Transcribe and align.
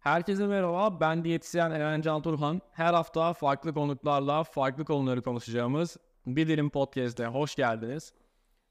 Herkese 0.00 0.46
merhaba, 0.46 1.00
ben 1.00 1.24
diyetisyen 1.24 1.70
Eren 1.70 2.00
Can 2.00 2.22
Turhan. 2.22 2.60
Her 2.72 2.94
hafta 2.94 3.32
farklı 3.32 3.74
konuklarla 3.74 4.44
farklı 4.44 4.84
konuları 4.84 5.22
konuşacağımız 5.22 5.96
Bir 6.26 6.48
Dilim 6.48 6.70
Podcast'e 6.70 7.26
hoş 7.26 7.54
geldiniz. 7.54 8.12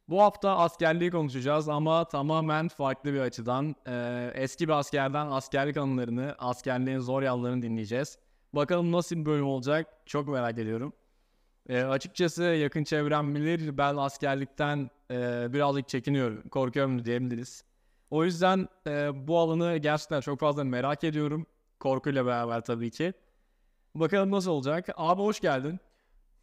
Bu 0.07 0.21
hafta 0.21 0.57
askerliği 0.57 1.11
konuşacağız 1.11 1.69
ama 1.69 2.05
tamamen 2.05 2.67
farklı 2.67 3.13
bir 3.13 3.19
açıdan. 3.19 3.75
Ee, 3.87 4.31
eski 4.35 4.67
bir 4.67 4.73
askerden 4.73 5.27
askerlik 5.27 5.77
anılarını, 5.77 6.35
askerliğin 6.39 6.99
zor 6.99 7.21
yanlarını 7.21 7.61
dinleyeceğiz. 7.61 8.17
Bakalım 8.53 8.91
nasıl 8.91 9.15
bir 9.15 9.25
bölüm 9.25 9.47
olacak 9.47 9.87
çok 10.05 10.27
merak 10.27 10.57
ediyorum. 10.57 10.93
Ee, 11.69 11.83
açıkçası 11.83 12.43
yakın 12.43 12.83
çevrem 12.83 13.35
bilir 13.35 13.77
ben 13.77 13.95
askerlikten 13.95 14.89
e, 15.11 15.47
birazcık 15.53 15.89
çekiniyorum, 15.89 16.49
korkuyorum 16.49 17.05
diyebiliriz. 17.05 17.68
O 18.11 18.25
yüzden 18.25 18.67
e, 18.87 19.27
bu 19.27 19.39
alanı 19.39 19.77
gerçekten 19.77 20.21
çok 20.21 20.39
fazla 20.39 20.63
merak 20.63 21.03
ediyorum. 21.03 21.45
Korkuyla 21.79 22.25
beraber 22.25 22.61
tabii 22.61 22.91
ki. 22.91 23.13
Bakalım 23.95 24.31
nasıl 24.31 24.51
olacak. 24.51 24.85
Abi 24.97 25.21
hoş 25.21 25.39
geldin. 25.39 25.79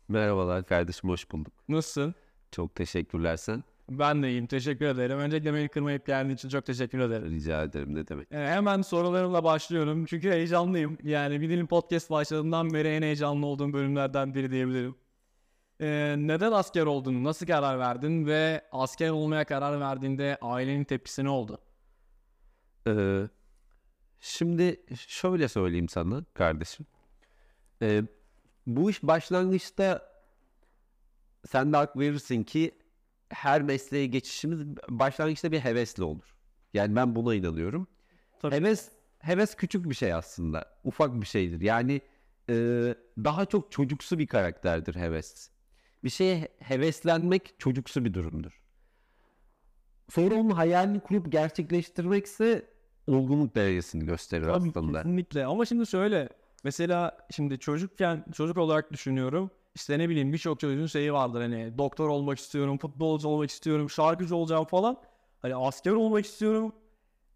Merhabalar 0.08 0.64
kardeşim 0.66 1.10
hoş 1.10 1.30
bulduk. 1.30 1.52
Nasılsın? 1.68 2.14
Çok 2.52 2.74
teşekkürler 2.74 3.36
sen. 3.36 3.64
Ben 3.90 4.22
de 4.22 4.30
iyiyim. 4.30 4.46
Teşekkür 4.46 4.86
ederim. 4.86 5.18
Öncelikle 5.18 5.54
beni 5.54 5.68
kırmayıp 5.68 6.06
geldiğin 6.06 6.34
için 6.34 6.48
çok 6.48 6.66
teşekkür 6.66 6.98
ederim. 6.98 7.30
Rica 7.30 7.62
ederim 7.62 7.94
ne 7.94 8.08
demek. 8.08 8.32
E, 8.32 8.36
hemen 8.36 8.82
sorularımla 8.82 9.44
başlıyorum. 9.44 10.04
Çünkü 10.04 10.30
heyecanlıyım. 10.30 10.98
Yani 11.02 11.40
bir 11.40 11.50
dilim 11.50 11.66
podcast 11.66 12.10
başladığından 12.10 12.74
beri 12.74 12.88
en 12.88 13.02
heyecanlı 13.02 13.46
olduğum 13.46 13.72
bölümlerden 13.72 14.34
biri 14.34 14.50
diyebilirim. 14.50 14.94
E, 15.80 16.14
neden 16.18 16.52
asker 16.52 16.86
oldun? 16.86 17.24
Nasıl 17.24 17.46
karar 17.46 17.78
verdin? 17.78 18.26
Ve 18.26 18.62
asker 18.72 19.10
olmaya 19.10 19.44
karar 19.44 19.80
verdiğinde 19.80 20.38
ailenin 20.40 20.84
tepkisi 20.84 21.24
ne 21.24 21.28
oldu? 21.28 21.58
Ee, 22.86 23.28
şimdi 24.20 24.80
şöyle 24.96 25.48
söyleyeyim 25.48 25.88
sana 25.88 26.24
kardeşim. 26.34 26.86
Ee, 27.82 28.02
bu 28.66 28.90
iş 28.90 29.02
başlangıçta 29.02 30.12
sen 31.46 31.72
de 31.72 31.76
hak 31.76 31.98
verirsin 31.98 32.42
ki 32.42 32.78
her 33.28 33.62
mesleğe 33.62 34.06
geçişimiz 34.06 34.60
başlangıçta 34.88 35.52
bir 35.52 35.60
hevesle 35.60 36.04
olur. 36.04 36.36
Yani 36.74 36.96
ben 36.96 37.14
buna 37.16 37.34
inanıyorum. 37.34 37.86
Tabii. 38.38 38.54
Heves 38.54 38.90
heves 39.18 39.54
küçük 39.54 39.90
bir 39.90 39.94
şey 39.94 40.12
aslında. 40.14 40.78
Ufak 40.84 41.20
bir 41.20 41.26
şeydir. 41.26 41.60
Yani 41.60 42.00
e, 42.50 42.54
daha 43.24 43.46
çok 43.46 43.72
çocuksu 43.72 44.18
bir 44.18 44.26
karakterdir 44.26 44.94
heves. 44.94 45.50
Bir 46.04 46.10
şeye 46.10 46.48
heveslenmek 46.58 47.54
çocuksu 47.58 48.04
bir 48.04 48.14
durumdur. 48.14 48.62
Sonra 50.10 50.34
onun 50.34 50.50
hayalini 50.50 51.00
kurup 51.00 51.32
gerçekleştirmekse 51.32 52.75
olgunluk 53.06 53.54
derecesini 53.54 54.04
gösterir 54.06 54.42
Tabii 54.46 54.68
aslında. 54.68 54.98
kesinlikle. 55.02 55.46
Ama 55.46 55.64
şimdi 55.64 55.86
şöyle. 55.86 56.28
Mesela 56.64 57.18
şimdi 57.30 57.58
çocukken 57.58 58.24
çocuk 58.34 58.58
olarak 58.58 58.92
düşünüyorum. 58.92 59.50
İşte 59.74 59.98
ne 59.98 60.08
bileyim 60.08 60.32
birçok 60.32 60.60
çocuğun 60.60 60.86
şeyi 60.86 61.12
vardır 61.12 61.40
hani 61.40 61.78
doktor 61.78 62.08
olmak 62.08 62.38
istiyorum, 62.38 62.78
futbolcu 62.78 63.28
olmak 63.28 63.50
istiyorum, 63.50 63.90
şarkıcı 63.90 64.36
olacağım 64.36 64.64
falan. 64.64 64.96
Hani 65.42 65.56
asker 65.56 65.92
olmak 65.92 66.24
istiyorum. 66.24 66.72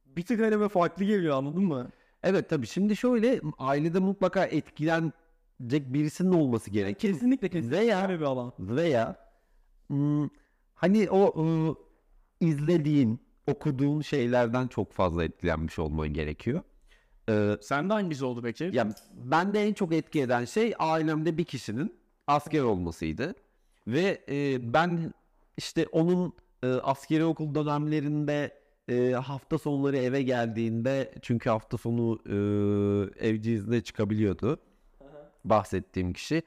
Bir 0.07 0.23
tık 0.23 0.41
hani 0.41 0.69
farklı 0.69 1.05
geliyor 1.05 1.37
anladın 1.37 1.63
mı? 1.65 1.91
Evet 2.23 2.49
tabii 2.49 2.67
şimdi 2.67 2.97
şöyle 2.97 3.41
ailede 3.59 3.99
mutlaka 3.99 4.45
etkilenecek 4.45 5.13
birisinin 5.93 6.33
olması 6.33 6.71
gerekir. 6.71 7.13
Kesinlikle 7.13 7.49
kesinlikle 7.49 7.79
Veya 7.79 8.09
bir 8.09 8.21
alan. 8.21 8.53
veya 8.59 9.17
hmm, 9.87 10.29
hani 10.75 11.11
o 11.11 11.43
ıı, 11.45 11.75
izlediğin, 12.41 13.21
okuduğun 13.51 14.01
şeylerden 14.01 14.67
çok 14.69 14.93
fazla 14.93 15.25
etkilenmiş 15.25 15.79
olman 15.79 16.09
gerekiyor. 16.09 16.61
Ee, 17.29 17.57
Sende 17.61 17.93
hangisi 17.93 18.25
oldu 18.25 18.43
peki? 18.43 18.71
ya 18.73 18.89
bende 19.25 19.63
en 19.63 19.73
çok 19.73 19.93
etki 19.93 20.21
eden 20.21 20.45
şey 20.45 20.75
ailemde 20.79 21.39
bir 21.39 21.45
kişinin 21.45 21.95
asker 22.27 22.63
olmasıydı. 22.63 23.35
Ve 23.87 24.25
e, 24.29 24.73
ben 24.75 25.15
işte 25.57 25.87
onun 25.93 26.33
e, 26.63 26.67
askeri 26.67 27.25
okul 27.25 27.55
dönemlerinde 27.55 28.61
e, 28.89 29.11
hafta 29.13 29.59
sonları 29.59 29.97
eve 29.97 30.23
geldiğinde 30.23 31.15
çünkü 31.23 31.51
hafta 31.51 31.79
sonu 31.79 32.19
e, 32.27 32.35
evci 33.29 33.53
izne 33.53 33.81
çıkabiliyordu 33.81 34.59
bahsettiğim 35.45 36.13
kişi. 36.13 36.43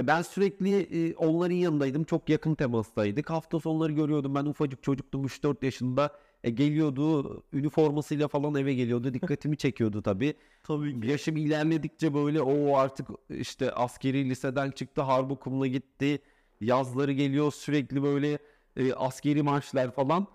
E, 0.00 0.06
Ben 0.06 0.22
sürekli 0.22 0.80
e, 0.80 1.14
onların 1.16 1.54
yanındaydım. 1.54 2.04
Çok 2.04 2.28
yakın 2.28 2.54
temastaydık. 2.54 3.30
Hafta 3.30 3.60
sonları 3.60 3.92
görüyordum. 3.92 4.34
Ben 4.34 4.44
ufacık 4.44 4.82
çocuktum 4.82 5.24
3-4 5.26 5.64
yaşında. 5.64 6.10
E, 6.44 6.50
geliyordu 6.50 7.42
üniformasıyla 7.52 8.28
falan 8.28 8.54
eve 8.54 8.74
geliyordu. 8.74 9.14
Dikkatimi 9.14 9.56
çekiyordu 9.56 10.02
tabii. 10.02 10.34
Tabii 10.62 11.06
Yaşım 11.06 11.36
ilerledikçe 11.36 12.14
böyle 12.14 12.42
o 12.42 12.76
artık 12.76 13.08
işte 13.30 13.72
askeri 13.72 14.30
liseden 14.30 14.70
çıktı. 14.70 15.02
Harp 15.02 15.30
okuluna 15.30 15.66
gitti. 15.66 16.22
Yazları 16.60 17.12
geliyor 17.12 17.52
sürekli 17.52 18.02
böyle 18.02 18.38
e, 18.76 18.92
askeri 18.92 19.42
marşlar 19.42 19.90
falan. 19.94 20.26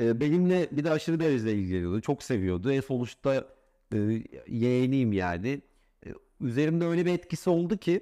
E, 0.00 0.20
benimle 0.20 0.68
bir 0.72 0.84
de 0.84 0.90
aşırı 0.90 1.20
derecede 1.20 1.54
ilgileniyordu. 1.54 2.00
Çok 2.00 2.22
seviyordu. 2.22 2.72
En 2.72 2.80
sonuçta 2.80 3.48
e, 3.94 4.22
yeğeniyim 4.48 5.12
yani. 5.12 5.62
E, 6.06 6.08
üzerimde 6.40 6.84
öyle 6.86 7.06
bir 7.06 7.12
etkisi 7.12 7.50
oldu 7.50 7.76
ki 7.76 8.00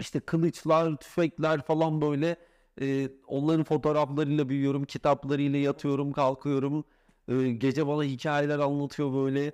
işte 0.00 0.20
kılıçlar, 0.20 0.96
tüfekler 0.96 1.62
falan 1.62 2.00
böyle 2.00 2.36
e, 2.80 3.08
onların 3.26 3.64
fotoğraflarıyla 3.64 4.48
büyüyorum, 4.48 4.84
kitaplarıyla 4.84 5.58
yatıyorum, 5.58 6.12
kalkıyorum. 6.12 6.84
E, 7.28 7.48
gece 7.48 7.86
bana 7.86 8.02
hikayeler 8.02 8.58
anlatıyor 8.58 9.14
böyle. 9.14 9.52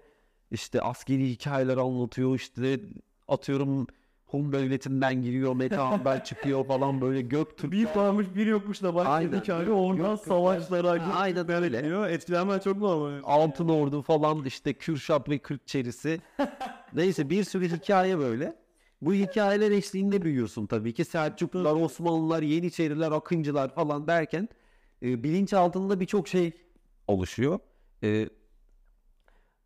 İşte 0.51 0.81
askeri 0.81 1.31
hikayeler 1.31 1.77
anlatıyor 1.77 2.35
işte 2.35 2.81
atıyorum 3.29 3.87
Hun 4.27 4.53
devletinden 4.53 5.23
giriyor, 5.23 5.55
Metehan'dan 5.57 6.21
çıkıyor 6.25 6.67
falan 6.67 7.01
böyle 7.01 7.21
Göktürk. 7.21 7.73
Bir 7.73 7.87
varmış 7.97 8.27
bir 8.35 8.47
yokmuş 8.47 8.83
da 8.83 8.95
Aynen. 9.07 9.41
hikaye 9.41 9.71
oradan 9.71 10.17
savaşlara 10.17 10.91
Aynen 11.15 11.51
öyle. 11.51 11.81
gidiyor. 11.81 12.09
Etkilenmen 12.09 12.59
çok 12.59 12.77
normal. 12.77 13.21
Altın 13.25 13.69
Ordu 13.69 14.03
falan 14.03 14.45
işte 14.45 14.73
Kürşat 14.73 15.29
ve 15.29 15.39
Kırkçerisi. 15.39 16.21
Neyse 16.95 17.31
bir 17.31 17.45
sürü 17.45 17.69
hikaye 17.69 18.19
böyle. 18.19 18.62
Bu 19.03 19.15
hikayeler 19.15 19.71
eşliğinde 19.71 20.23
büyüyorsun 20.23 20.67
tabii 20.67 20.95
ki. 20.95 21.05
Selçuklular, 21.05 21.75
Osmanlılar, 21.75 22.43
Yeniçeriler, 22.43 23.13
Akıncılar 23.13 23.75
falan 23.75 24.07
derken 24.07 24.49
e, 25.03 25.25
bilinç 25.25 25.53
altında 25.53 26.01
birçok 26.01 26.29
şey 26.29 26.53
oluşuyor. 27.09 27.59
E, 28.03 28.29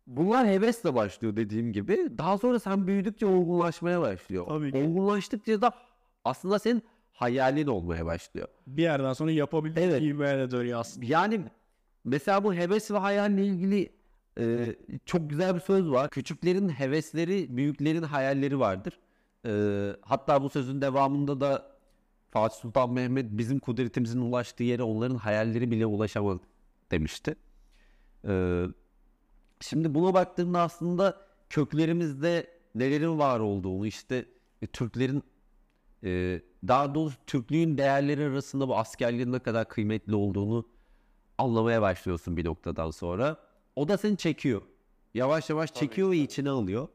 bunlar 0.07 0.47
hevesle 0.47 0.95
başlıyor 0.95 1.35
dediğim 1.35 1.73
gibi. 1.73 2.17
Daha 2.17 2.37
sonra 2.37 2.59
sen 2.59 2.87
büyüdükçe 2.87 3.25
olgunlaşmaya 3.25 4.01
başlıyor. 4.01 4.45
Tabii 4.47 4.71
ki. 4.71 4.77
Olgunlaştıkça 4.77 5.61
da 5.61 5.71
aslında 6.25 6.59
senin 6.59 6.83
hayalin 7.13 7.67
olmaya 7.67 8.05
başlıyor. 8.05 8.47
Bir 8.67 8.81
yerden 8.81 9.13
sonra 9.13 9.31
yapabildiğin 9.31 9.89
Evet. 9.89 10.01
gibi 10.01 10.19
dönüyor 10.23 10.79
aslında. 10.79 11.05
Yani 11.05 11.41
mesela 12.03 12.43
bu 12.43 12.53
heves 12.53 12.91
ve 12.91 12.97
hayalle 12.97 13.45
ilgili 13.45 13.89
e, 14.39 14.75
çok 15.05 15.29
güzel 15.29 15.55
bir 15.55 15.59
söz 15.59 15.89
var. 15.91 16.09
Küçüklerin 16.09 16.69
hevesleri, 16.69 17.57
büyüklerin 17.57 18.03
hayalleri 18.03 18.59
vardır. 18.59 18.99
E, 19.47 19.51
hatta 20.01 20.43
bu 20.43 20.49
sözün 20.49 20.81
devamında 20.81 21.41
da 21.41 21.77
Fatih 22.31 22.57
Sultan 22.57 22.91
Mehmet 22.91 23.25
bizim 23.31 23.59
kudretimizin 23.59 24.21
ulaştığı 24.21 24.63
yere 24.63 24.83
onların 24.83 25.15
hayalleri 25.15 25.71
bile 25.71 25.85
ulaşamadı 25.85 26.41
demişti. 26.91 27.35
E, 28.27 28.63
şimdi 29.59 29.95
buna 29.95 30.13
baktığımda 30.13 30.61
aslında 30.61 31.17
köklerimizde 31.49 32.47
nelerin 32.75 33.19
var 33.19 33.39
olduğunu 33.39 33.87
işte 33.87 34.25
e, 34.61 34.67
Türklerin 34.67 35.23
e, 36.03 36.41
daha 36.67 36.95
doğrusu 36.95 37.17
Türklüğün 37.27 37.77
değerleri 37.77 38.25
arasında 38.25 38.67
bu 38.67 38.77
askerliğin 38.77 39.31
ne 39.31 39.39
kadar 39.39 39.69
kıymetli 39.69 40.15
olduğunu 40.15 40.67
anlamaya 41.37 41.81
başlıyorsun 41.81 42.37
bir 42.37 42.45
noktadan 42.45 42.91
sonra. 42.91 43.37
O 43.75 43.87
da 43.87 43.97
seni 43.97 44.17
çekiyor. 44.17 44.61
Yavaş 45.13 45.49
yavaş 45.49 45.73
çekiyor 45.73 46.11
ve 46.11 46.17
içine 46.17 46.49
alıyor. 46.49 46.87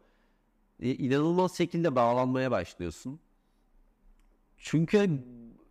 E, 0.81 0.95
inanılmaz 0.95 1.57
şekilde 1.57 1.97
bağlanmaya 1.97 2.51
başlıyorsun. 2.51 3.21
Çünkü 4.59 5.11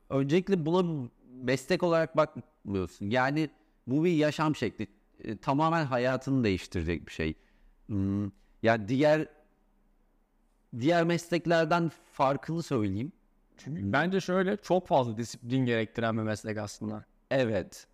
öncelikle 0.09 0.65
buna 0.65 1.09
meslek 1.43 1.83
olarak 1.83 2.17
bakmıyorsun. 2.17 3.09
Yani 3.09 3.49
bu 3.87 4.03
bir 4.03 4.11
yaşam 4.11 4.55
şekli. 4.55 4.87
E, 5.23 5.37
tamamen 5.37 5.85
hayatını 5.85 6.43
değiştirecek 6.43 7.07
bir 7.07 7.11
şey. 7.11 7.35
Hmm, 7.87 8.31
yani 8.63 8.87
diğer 8.87 9.27
diğer 10.79 11.03
mesleklerden 11.03 11.91
farkını 12.11 12.63
söyleyeyim. 12.63 13.11
Bence 13.67 14.21
şöyle 14.21 14.57
çok 14.57 14.87
fazla 14.87 15.17
disiplin 15.17 15.65
gerektiren 15.65 16.17
bir 16.17 16.23
meslek 16.23 16.57
aslında. 16.57 17.05
Evet. 17.31 17.87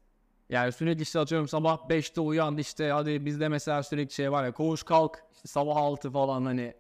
Yani 0.50 0.71
sürekli 0.71 1.01
işte 1.01 1.19
atıyorum 1.19 1.48
sabah 1.48 1.89
5'te 1.89 2.21
uyan 2.21 2.57
işte 2.57 2.89
hadi 2.89 3.25
bizde 3.25 3.50
mesela 3.50 3.83
sürekli 3.83 4.13
şey 4.13 4.31
var 4.31 4.44
ya 4.44 4.51
koğuş 4.51 4.83
kalk 4.83 5.24
işte 5.36 5.48
sabah 5.48 5.75
6 5.75 6.12
falan 6.12 6.45
hani 6.45 6.74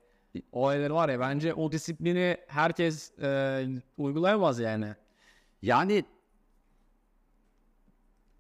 olayları 0.51 0.93
var 0.95 1.09
ya 1.09 1.19
bence 1.19 1.53
o 1.53 1.71
disiplini 1.71 2.37
herkes 2.47 3.19
e, 3.19 3.67
uygulayamaz 3.97 4.59
yani. 4.59 4.95
Yani 5.61 6.05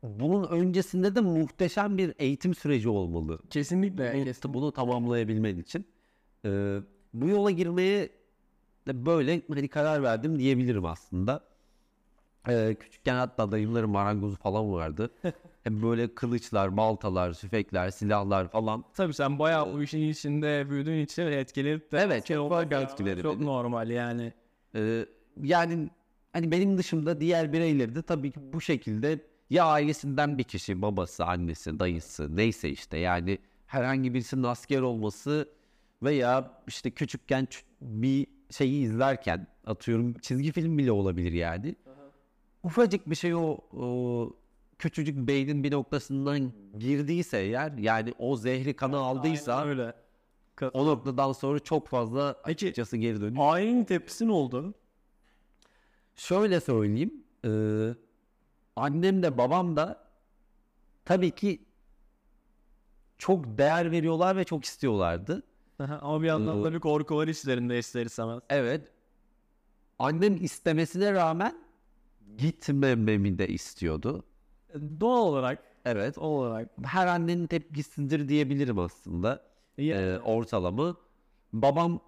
bunun 0.03 0.43
öncesinde 0.47 1.15
de 1.15 1.21
muhteşem 1.21 1.97
bir 1.97 2.13
eğitim 2.19 2.53
süreci 2.55 2.89
olmalı. 2.89 3.39
Kesinlikle. 3.49 4.35
Bu- 4.43 4.53
Bunu 4.53 4.71
tamamlayabilmen 4.71 5.57
için. 5.57 5.87
Ee, 6.45 6.79
bu 7.13 7.27
yola 7.27 7.51
girmeye 7.51 8.09
de 8.87 9.05
böyle 9.05 9.41
hani 9.49 9.67
karar 9.67 10.03
verdim 10.03 10.39
diyebilirim 10.39 10.85
aslında. 10.85 11.43
Ee, 12.49 12.75
küçükken 12.79 13.15
hatta 13.15 13.51
dayımların 13.51 13.89
marangozu 13.89 14.35
falan 14.35 14.71
vardı. 14.73 15.11
Böyle 15.69 16.15
kılıçlar, 16.15 16.77
baltalar, 16.77 17.33
tüfekler, 17.33 17.89
silahlar 17.89 18.47
falan. 18.47 18.83
Tabii 18.93 19.13
sen 19.13 19.39
bayağı 19.39 19.73
bu 19.73 19.83
işin 19.83 20.09
içinde 20.09 20.69
büyüdüğün 20.69 20.99
için 21.03 21.23
etkilenip 21.23 21.91
de 21.91 21.97
Evet, 21.97 22.25
çok 22.25 22.73
etkiledi 22.73 23.21
Çok 23.21 23.35
beni. 23.39 23.45
normal 23.45 23.89
yani. 23.89 24.33
Ee, 24.75 25.05
yani 25.41 25.89
hani 26.33 26.51
benim 26.51 26.77
dışımda 26.77 27.21
diğer 27.21 27.53
bireyleri 27.53 27.95
de 27.95 28.01
tabii 28.01 28.31
ki 28.31 28.39
bu 28.53 28.61
şekilde 28.61 29.19
ya 29.49 29.65
ailesinden 29.65 30.37
bir 30.37 30.43
kişi, 30.43 30.81
babası, 30.81 31.25
annesi, 31.25 31.79
dayısı 31.79 32.35
neyse 32.35 32.69
işte 32.69 32.97
yani 32.97 33.37
herhangi 33.67 34.13
birisinin 34.13 34.43
asker 34.43 34.81
olması 34.81 35.49
veya 36.03 36.61
işte 36.67 36.91
küçükken 36.91 37.47
bir 37.81 38.27
şeyi 38.51 38.83
izlerken 38.83 39.47
atıyorum 39.65 40.13
çizgi 40.13 40.51
film 40.51 40.77
bile 40.77 40.91
olabilir 40.91 41.31
yani. 41.31 41.75
Ufacık 42.63 43.09
bir 43.09 43.15
şey 43.15 43.35
o, 43.35 43.57
o 43.77 44.33
küçücük 44.79 45.17
beynin 45.27 45.63
bir 45.63 45.71
noktasından 45.71 46.51
girdiyse 46.77 47.37
eğer 47.37 47.71
yani 47.77 48.13
o 48.19 48.35
zehri 48.37 48.75
kana 48.75 48.97
aldıysa 48.97 49.55
Aynen 49.55 49.69
öyle. 49.69 49.93
o 50.73 50.85
noktadan 50.85 51.31
sonra 51.31 51.59
çok 51.59 51.87
fazla 51.87 52.41
Peki- 52.45 52.65
açıkçası 52.65 52.97
geri 52.97 53.21
dönüyor. 53.21 53.53
Ailenin 53.53 53.83
tepkisi 53.83 54.27
ne 54.27 54.31
oldu? 54.31 54.73
Şöyle 56.15 56.59
söyleyeyim. 56.59 57.13
eee, 57.43 57.95
annem 58.75 59.23
de 59.23 59.37
babam 59.37 59.75
da 59.75 60.07
tabii 61.05 61.31
ki 61.31 61.65
çok 63.17 63.57
değer 63.57 63.91
veriyorlar 63.91 64.37
ve 64.37 64.43
çok 64.43 64.65
istiyorlardı. 64.65 65.43
Ama 65.79 66.21
bir 66.21 66.27
yandan 66.27 66.61
Ee, 66.61 66.63
da 66.63 66.73
bir 66.73 66.79
korku 66.79 67.15
var 67.17 67.27
işlerinde 67.27 67.79
ister 67.79 68.05
istemez. 68.05 68.39
Evet. 68.49 68.91
Annem 69.99 70.35
istemesine 70.43 71.13
rağmen 71.13 71.57
gitmememi 72.37 73.37
de 73.37 73.47
istiyordu. 73.47 74.23
Doğal 74.99 75.25
olarak. 75.27 75.63
Evet. 75.85 76.15
Doğal 76.15 76.25
olarak. 76.29 76.69
Her 76.83 77.07
annenin 77.07 77.47
tepkisidir 77.47 78.29
diyebilirim 78.29 78.79
aslında. 78.79 79.43
Ya- 79.77 80.01
Eee, 80.01 80.19
ortalama. 80.19 80.95
Babam 81.53 81.99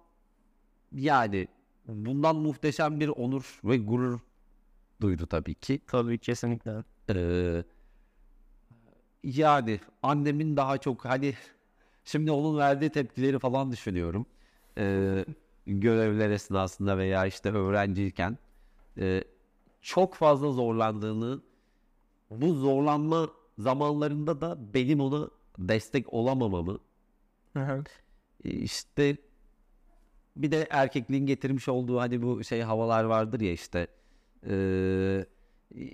yani 0.92 1.48
bundan 1.88 2.36
muhteşem 2.36 3.00
bir 3.00 3.08
onur 3.08 3.60
ve 3.64 3.76
gurur 3.78 4.20
duydu 5.00 5.26
tabii 5.26 5.54
ki. 5.54 5.80
Tabii 5.86 6.18
kesinlikle. 6.18 6.84
Ee, 7.10 7.64
yani 9.24 9.80
annemin 10.02 10.56
daha 10.56 10.78
çok 10.78 11.04
hani 11.04 11.34
şimdi 12.04 12.30
onun 12.30 12.58
verdiği 12.58 12.90
tepkileri 12.90 13.38
falan 13.38 13.72
düşünüyorum. 13.72 14.26
Ee, 14.78 15.24
görevler 15.66 16.30
esnasında 16.30 16.98
veya 16.98 17.26
işte 17.26 17.52
öğrenciyken 17.52 18.38
Ee, 18.98 19.24
çok 19.82 20.14
fazla 20.14 20.52
zorlandığını 20.52 21.40
bu 22.30 22.54
zorlanma 22.54 23.28
zamanlarında 23.58 24.40
da 24.40 24.74
benim 24.74 25.00
ona 25.00 25.28
destek 25.58 26.12
olamamamı 26.14 26.78
işte 28.44 29.16
bir 30.36 30.50
de 30.50 30.66
erkekliğin 30.70 31.26
getirmiş 31.26 31.68
olduğu 31.68 32.00
hani 32.00 32.22
bu 32.22 32.44
şey 32.44 32.60
havalar 32.62 33.04
vardır 33.04 33.40
ya 33.40 33.52
işte 33.52 33.88
Ee, 34.46 35.26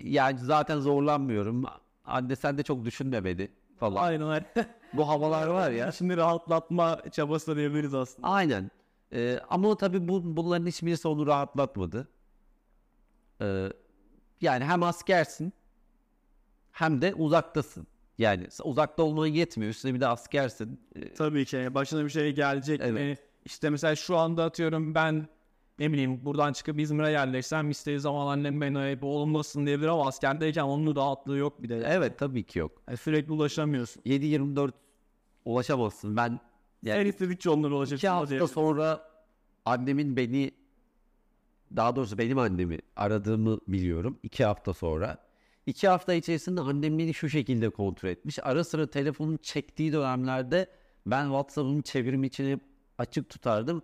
yani 0.03 0.39
zaten 0.39 0.81
zorlanmıyorum. 0.81 1.65
Anne 2.05 2.37
sen 2.37 2.59
de 2.59 2.63
çok 2.63 2.85
düşünme 2.85 3.25
beni 3.25 3.49
falan. 3.77 4.03
Aynen 4.03 4.29
öyle. 4.31 4.47
bu 4.93 5.09
havalar 5.09 5.47
var 5.47 5.71
ya. 5.71 5.93
Şimdi 5.93 6.17
rahatlatma 6.17 7.03
çabası 7.13 7.57
diyebiliriz 7.57 7.95
aslında. 7.95 8.29
aynen. 8.29 8.71
Ee, 9.13 9.41
ama 9.51 9.77
tabii 9.77 10.09
bu, 10.09 10.37
bunların 10.37 10.67
hiçbirisi 10.67 11.09
onu 11.09 11.27
rahatlatmadı. 11.27 12.09
Ee, 13.41 13.69
yani 14.41 14.65
hem 14.65 14.83
askersin 14.83 15.53
hem 16.77 17.03
de 17.03 17.15
uzaktasın 17.15 17.87
yani 18.19 18.47
uzakta 18.65 19.03
olman 19.03 19.27
yetmiyor 19.27 19.71
üstüne 19.71 19.95
bir 19.95 20.01
de 20.01 20.07
askersin 20.07 20.81
Ee, 20.97 21.15
Tabii 21.15 21.45
ki 21.45 21.75
başına 21.75 22.05
bir 22.05 22.11
şey 22.11 22.33
gelecek. 22.35 22.81
Evet. 22.85 22.93
mi? 22.95 23.17
İşte 23.45 23.71
mesela 23.71 23.97
şu 23.97 24.17
anda 24.17 24.45
atıyorum 24.45 24.95
ben 24.95 25.29
ne 25.79 25.93
bileyim 25.93 26.25
buradan 26.25 26.53
çıkıp 26.53 26.81
İzmir'e 26.81 27.11
yerleşsem 27.11 27.71
istediği 27.71 28.01
zaman 28.01 28.27
annem 28.27 28.61
beni 28.61 28.99
oğlum 29.03 29.33
nasılsın 29.33 29.67
diyebilir 29.67 29.89
ama 29.89 30.07
askerdeyken 30.07 30.63
onun 30.63 30.97
rahatlığı 30.97 31.37
yok 31.37 31.63
bir 31.63 31.69
de. 31.69 31.83
evet 31.87 32.19
tabii 32.19 32.45
ki 32.45 32.59
yok 32.59 32.73
Yani 32.89 32.97
sürekli 32.97 33.33
ulaşamıyorsun. 33.33 34.03
7-24 34.03 34.71
ulaşamazsın. 35.45 36.17
Ben 36.17 36.41
yani 36.83 37.09
istedikçe 37.09 37.51
onlara 37.51 37.69
iki 37.69 37.75
ulaşabilirsin. 37.77 38.09
hafta 38.09 38.47
sonra 38.55 39.01
annemin 39.65 40.17
beni 40.17 40.51
daha 41.77 41.97
doğrusu 41.97 42.19
benim 42.19 42.39
annemi 42.39 42.79
aradığımı 42.97 43.59
biliyorum. 43.69 44.19
iki 44.23 44.45
hafta 44.45 44.73
sonra. 44.75 45.26
İki 45.67 45.89
hafta 45.89 46.15
içerisinde 46.15 46.61
annem 46.61 46.99
beni 46.99 47.15
şu 47.15 47.29
şekilde 47.29 47.71
kontrol 47.71 48.09
etmiş. 48.09 48.39
Ara 48.43 48.65
sıra 48.65 48.91
telefonun 48.91 49.37
çektiği 49.37 49.93
dönemlerde 49.93 50.71
ben 51.07 51.25
WhatsApp'ın 51.25 51.83
çevrim 51.83 52.25
içini 52.25 52.61
açık 52.99 53.29
tutardım. 53.29 53.83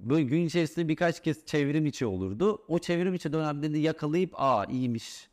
Böyle 0.00 0.22
gün 0.22 0.46
içerisinde 0.46 0.88
birkaç 0.88 1.22
kez 1.22 1.46
çevrim 1.46 1.86
içi 1.86 2.06
olurdu. 2.06 2.64
O 2.68 2.78
çevrim 2.78 3.14
içi 3.14 3.32
dönemlerini 3.32 3.78
yakalayıp 3.78 4.30
aa 4.34 4.64
iyiymiş 4.64 5.28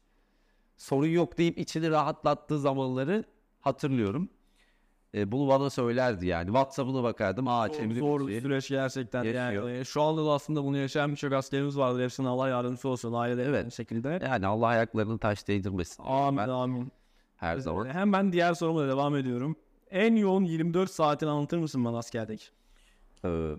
sorun 0.81 1.08
yok 1.08 1.38
deyip 1.38 1.58
içini 1.58 1.90
rahatlattığı 1.90 2.60
zamanları 2.60 3.24
hatırlıyorum. 3.60 4.30
E, 5.16 5.31
bunu 5.31 5.48
bana 5.48 5.69
söylerdi 5.69 6.25
yani. 6.25 6.46
WhatsApp'ına 6.46 7.04
bakardım. 7.04 7.48
Aa 7.48 7.68
Zor, 7.68 7.92
zor 7.92 8.28
bir 8.28 8.42
süreç 8.42 8.69
gerçekten. 8.69 9.24
Yaşıyor. 9.24 9.69
Yani, 9.69 9.80
e, 9.80 9.84
şu 9.84 10.02
anda 10.02 10.25
da 10.25 10.31
aslında 10.31 10.63
bunu 10.63 10.78
yaşayan 10.78 11.12
birçok 11.12 11.34
askerimiz 11.34 11.78
vardır. 11.78 12.04
Hepsine 12.04 12.28
Allah 12.28 12.50
yardımcısı 12.50 12.90
olsun. 12.90 13.13
Ailede 13.13 13.44
Evet. 13.44 13.62
evet. 13.63 13.74
şekilde. 13.74 14.19
Yani 14.24 14.48
Allah 14.48 14.68
ayaklarını 14.68 15.18
taş 15.19 15.48
değdirmesin. 15.48 16.04
Amin 16.04 16.38
Ben 16.38 16.50
amin. 16.50 16.92
her 17.36 17.58
zaman. 17.58 17.88
Ee, 17.88 17.94
Hemen 17.94 18.31
diğer 18.31 18.54
sorumla 18.54 18.88
devam 18.88 19.16
ediyorum. 19.16 19.56
En 19.92 20.16
yoğun 20.16 20.44
24 20.44 20.92
saatini 20.92 21.30
anlatır 21.30 21.57
mısın 21.57 21.86
bana 21.86 21.98
askerdeki? 21.98 22.46
Ee, 23.25 23.52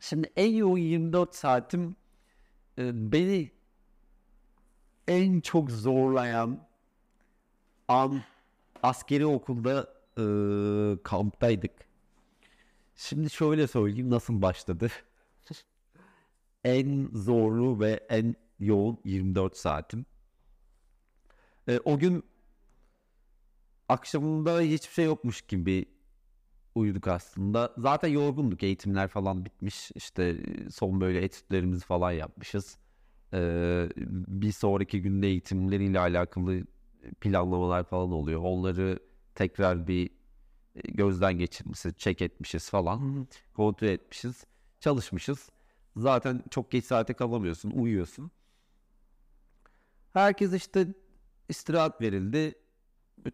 şimdi 0.00 0.32
en 0.36 0.52
yoğun 0.52 0.78
24 0.78 1.34
saatim 1.34 1.96
e, 2.78 3.12
beni 3.12 3.50
en 5.08 5.40
çok 5.40 5.70
zorlayan 5.70 6.58
an 7.88 8.22
askeri 8.82 9.26
okulda 9.26 9.94
e, 10.18 10.24
kamptaydık. 11.02 11.72
Şimdi 12.96 13.30
şöyle 13.30 13.66
söyleyeyim 13.66 14.10
nasıl 14.10 14.42
başladı. 14.42 14.88
en 16.64 17.08
zorlu 17.12 17.80
ve 17.80 18.06
en 18.08 18.36
yoğun 18.60 18.98
24 19.04 19.56
saatim. 19.56 20.06
E, 21.68 21.80
o 21.84 21.98
gün 21.98 22.24
akşamında 23.88 24.60
hiçbir 24.60 24.94
şey 24.94 25.04
yokmuş 25.04 25.42
gibi 25.42 25.86
uyuduk 26.74 27.08
aslında. 27.08 27.72
Zaten 27.78 28.08
yorgunduk. 28.08 28.62
Eğitimler 28.62 29.08
falan 29.08 29.44
bitmiş. 29.44 29.90
İşte 29.94 30.36
son 30.70 31.00
böyle 31.00 31.24
etütlerimizi 31.24 31.84
falan 31.84 32.12
yapmışız. 32.12 32.78
Ee, 33.32 33.88
bir 34.28 34.52
sonraki 34.52 35.02
günün 35.02 35.22
eğitimleriyle 35.22 36.00
alakalı 36.00 36.62
planlamalar 37.20 37.84
falan 37.84 38.12
oluyor. 38.12 38.40
Onları 38.44 38.98
tekrar 39.34 39.86
bir 39.88 40.10
e, 40.76 40.80
gözden 40.90 41.38
geçirmişiz, 41.38 41.94
check 41.96 42.22
etmişiz 42.22 42.70
falan. 42.70 43.26
Kontrol 43.54 43.88
etmişiz. 43.88 44.44
Çalışmışız. 44.80 45.48
Zaten 45.96 46.42
çok 46.50 46.70
geç 46.70 46.84
saate 46.84 47.14
kalamıyorsun. 47.14 47.70
Uyuyorsun. 47.70 48.30
Herkes 50.12 50.52
işte 50.52 50.86
istirahat 51.48 52.00
verildi. 52.00 52.54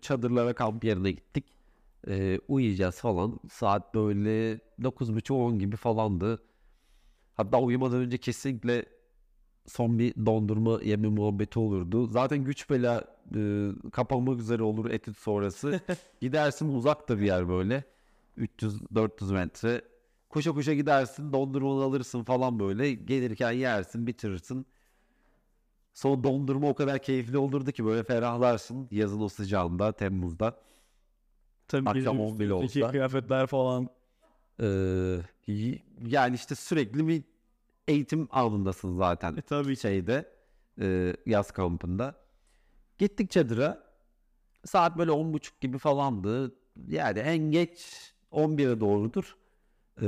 Çadırlara 0.00 0.54
kamp 0.54 0.85
yerine 0.85 1.11
gittik. 1.11 1.45
Ee, 2.09 2.40
uyuyacağız 2.49 3.00
falan. 3.00 3.40
Saat 3.50 3.95
böyle 3.95 4.61
9.30-10 4.80 5.59
gibi 5.59 5.76
falandı. 5.76 6.42
Hatta 7.35 7.61
uyumadan 7.61 7.99
önce 8.00 8.19
kesinlikle 8.19 8.87
son 9.66 9.99
bir 9.99 10.14
dondurma 10.26 10.83
yeme 10.83 11.09
muhabbeti 11.09 11.59
olurdu. 11.59 12.07
Zaten 12.07 12.45
güç 12.45 12.71
bela 12.71 13.04
e, 13.37 13.70
kapanmak 13.92 14.40
üzere 14.40 14.62
olur 14.62 14.90
etüt 14.90 15.16
sonrası. 15.16 15.80
Gidersin 16.20 16.75
uzakta 16.75 17.18
bir 17.18 17.26
yer 17.26 17.49
böyle. 17.49 17.84
300-400 18.38 19.32
metre. 19.32 19.82
Koşa 20.28 20.52
koşa 20.52 20.75
gidersin 20.75 21.32
dondurmanı 21.32 21.82
alırsın 21.82 22.25
falan 22.25 22.58
böyle. 22.58 22.92
Gelirken 22.94 23.52
yersin 23.52 24.06
bitirirsin. 24.06 24.66
Sonra 25.94 26.25
dondurma 26.25 26.68
o 26.68 26.75
kadar 26.75 26.99
keyifli 26.99 27.38
olurdu 27.38 27.72
ki 27.72 27.84
böyle 27.84 28.04
ferahlarsın 28.04 28.88
yazın 28.90 29.20
o 29.20 29.28
sıcağında 29.28 29.92
Temmuz'da. 29.92 30.56
Tabii 31.68 31.88
Akşam 31.88 31.94
gece 31.94 32.10
11 32.10 32.44
üstündeki 32.44 32.84
olsa. 32.84 32.90
kıyafetler 32.90 33.46
falan. 33.46 33.88
Ee, 34.62 35.16
yani 36.06 36.34
işte 36.34 36.54
sürekli 36.54 37.08
bir 37.08 37.22
eğitim 37.88 38.28
alındasın 38.30 38.96
zaten 38.96 39.37
E 39.37 39.42
tabii 39.42 39.76
şeyde 39.76 40.32
e, 40.80 41.16
yaz 41.26 41.50
kampında. 41.50 42.14
Gittik 43.00 43.30
çadıra. 43.30 43.83
Saat 44.64 44.99
böyle 44.99 45.11
10.30 45.11 45.50
gibi 45.61 45.78
falandı. 45.78 46.54
Yani 46.88 47.19
en 47.19 47.38
geç 47.38 48.12
11'e 48.33 48.80
doğrudur. 48.80 49.37
Ee, 50.02 50.07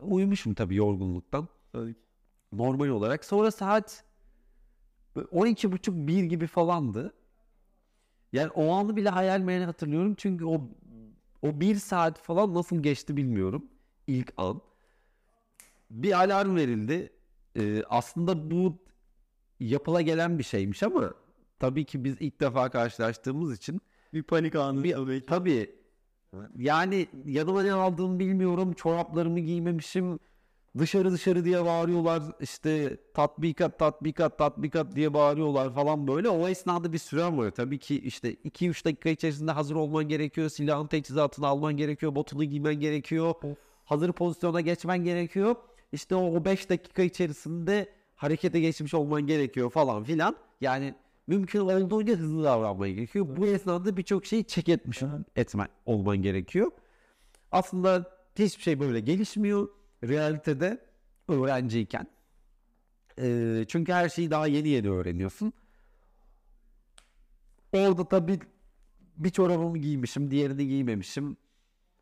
uyumuşum 0.00 0.54
tabii 0.54 0.74
yorgunluktan. 0.74 1.48
Normal 2.52 2.88
olarak. 2.88 3.24
Sonra 3.24 3.50
saat 3.50 4.04
12.30-1 5.16 6.24
gibi 6.24 6.46
falandı. 6.46 7.14
Yani 8.32 8.50
o 8.50 8.72
anı 8.72 8.96
bile 8.96 9.08
hayal 9.08 9.40
meyal 9.40 9.62
hatırlıyorum. 9.62 10.14
Çünkü 10.14 10.44
o 10.44 10.60
o 11.42 11.60
bir 11.60 11.74
saat 11.74 12.18
falan 12.18 12.54
nasıl 12.54 12.82
geçti 12.82 13.16
bilmiyorum. 13.16 13.64
İlk 14.06 14.32
an. 14.36 14.60
Bir 15.90 16.12
alarm 16.12 16.56
verildi. 16.56 17.12
Ee, 17.56 17.82
aslında 17.88 18.50
bu 18.50 18.78
yapıla 19.60 20.00
gelen 20.00 20.38
bir 20.38 20.44
şeymiş 20.44 20.82
ama 20.82 21.14
tabii 21.58 21.84
ki 21.84 22.04
biz 22.04 22.16
ilk 22.20 22.40
defa 22.40 22.70
karşılaştığımız 22.70 23.56
için 23.56 23.80
Bir 24.14 24.22
panik 24.22 24.54
anı. 24.54 24.84
bir, 24.84 25.26
tabii 25.26 25.70
yani 26.56 27.06
yanıma 27.24 27.62
ne 27.62 27.72
aldığımı 27.72 28.18
bilmiyorum. 28.18 28.72
Çoraplarımı 28.72 29.40
giymemişim. 29.40 30.18
Dışarı 30.78 31.12
dışarı 31.12 31.44
diye 31.44 31.64
bağırıyorlar. 31.64 32.22
İşte 32.40 32.96
tatbikat 33.14 33.78
tatbikat 33.78 34.38
tatbikat 34.38 34.96
diye 34.96 35.14
bağırıyorlar 35.14 35.74
falan 35.74 36.08
böyle. 36.08 36.28
O 36.28 36.48
esnada 36.48 36.92
bir 36.92 36.98
süren 36.98 37.38
var. 37.38 37.50
Tabii 37.50 37.78
ki 37.78 38.00
işte 38.00 38.34
2-3 38.34 38.84
dakika 38.84 39.08
içerisinde 39.08 39.52
hazır 39.52 39.74
olman 39.74 40.08
gerekiyor. 40.08 40.48
Silahın 40.48 40.86
teçhizatını 40.86 41.46
alman 41.46 41.76
gerekiyor. 41.76 42.14
Botunu 42.14 42.44
giymen 42.44 42.74
gerekiyor. 42.74 43.34
Hazır 43.84 44.12
pozisyona 44.12 44.60
geçmen 44.60 45.04
gerekiyor. 45.04 45.54
İşte 45.92 46.14
o 46.14 46.44
5 46.44 46.70
dakika 46.70 47.02
içerisinde 47.02 47.88
harekete 48.16 48.60
geçmiş 48.60 48.94
olman 48.94 49.26
gerekiyor 49.26 49.70
falan 49.70 50.04
filan. 50.04 50.36
Yani 50.60 50.94
mümkün 51.28 51.60
olduğunca 51.60 52.16
hızlı 52.16 52.44
davranman 52.44 52.88
gerekiyor. 52.88 53.26
Bu 53.36 53.46
esnada 53.46 53.96
birçok 53.96 54.26
şeyi 54.26 54.44
çek 54.44 54.68
etmiş 54.68 55.02
etmen 55.36 55.68
olman 55.86 56.16
gerekiyor. 56.16 56.70
Aslında 57.52 58.18
hiçbir 58.38 58.62
şey 58.62 58.80
böyle 58.80 59.00
gelişmiyor 59.00 59.68
realitede 60.04 60.84
öğrenciyken. 61.28 62.06
Ee, 63.18 63.64
çünkü 63.68 63.92
her 63.92 64.08
şeyi 64.08 64.30
daha 64.30 64.46
yeni 64.46 64.68
yeni 64.68 64.90
öğreniyorsun. 64.90 65.52
Orada 67.72 68.08
tabii 68.08 68.40
bir 69.16 69.30
çorabımı 69.30 69.78
giymişim, 69.78 70.30
diğerini 70.30 70.68
giymemişim. 70.68 71.36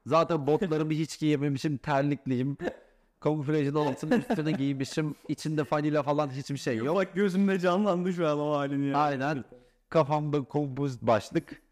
Zaten 0.07 0.47
botlarımı 0.47 0.93
hiç 0.93 1.19
giyememişim, 1.19 1.77
terlikliyim. 1.77 2.57
Kamuflajın 3.21 3.75
altını 3.75 4.17
üstüne 4.17 4.53
giymişim. 4.53 5.15
İçinde 5.29 5.65
fanila 5.65 6.03
falan 6.03 6.31
hiçbir 6.31 6.57
şey 6.57 6.77
yok. 6.77 6.97
Bak 6.97 7.15
gözümde 7.15 7.59
canlandı 7.59 8.13
şu 8.13 8.29
an 8.29 8.41
o 8.41 8.53
halini 8.53 8.87
ya. 8.87 8.99
Aynen. 8.99 9.45
Kafamda 9.89 10.45
kompozit 10.45 11.03
başlık. 11.03 11.63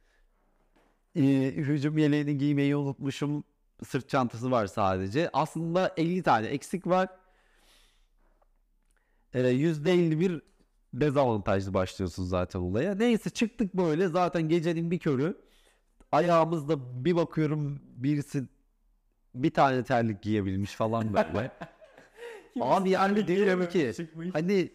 Ee, 1.17 1.23
hücum 1.57 1.99
yeleğini 1.99 2.39
giymeyi 2.39 2.77
unutmuşum. 2.77 3.45
Sırt 3.85 4.09
çantası 4.09 4.51
var 4.51 4.67
sadece. 4.67 5.31
Aslında 5.33 5.95
50 5.97 6.23
tane 6.23 6.47
eksik 6.47 6.87
var. 6.87 7.09
Ee, 9.35 9.41
%51 9.41 10.41
dezavantajlı 10.95 11.75
başlıyorsun 11.75 12.25
zaten 12.25 12.61
olaya. 12.61 12.95
Neyse 12.95 13.31
çıktık 13.31 13.75
böyle 13.75 14.09
zaten 14.09 14.49
gecenin 14.49 14.91
bir 14.91 14.99
körü. 14.99 15.39
Ayağımızda 16.13 17.05
bir 17.05 17.17
bakıyorum 17.17 17.81
birisi 17.97 18.45
bir 19.35 19.51
tane 19.51 19.85
terlik 19.85 20.23
giyebilmiş 20.23 20.71
falan 20.71 21.15
böyle. 21.15 21.51
Abi 22.61 22.91
yani 22.91 23.27
diyorum 23.27 23.69
ki 23.69 23.93
hani 24.33 24.71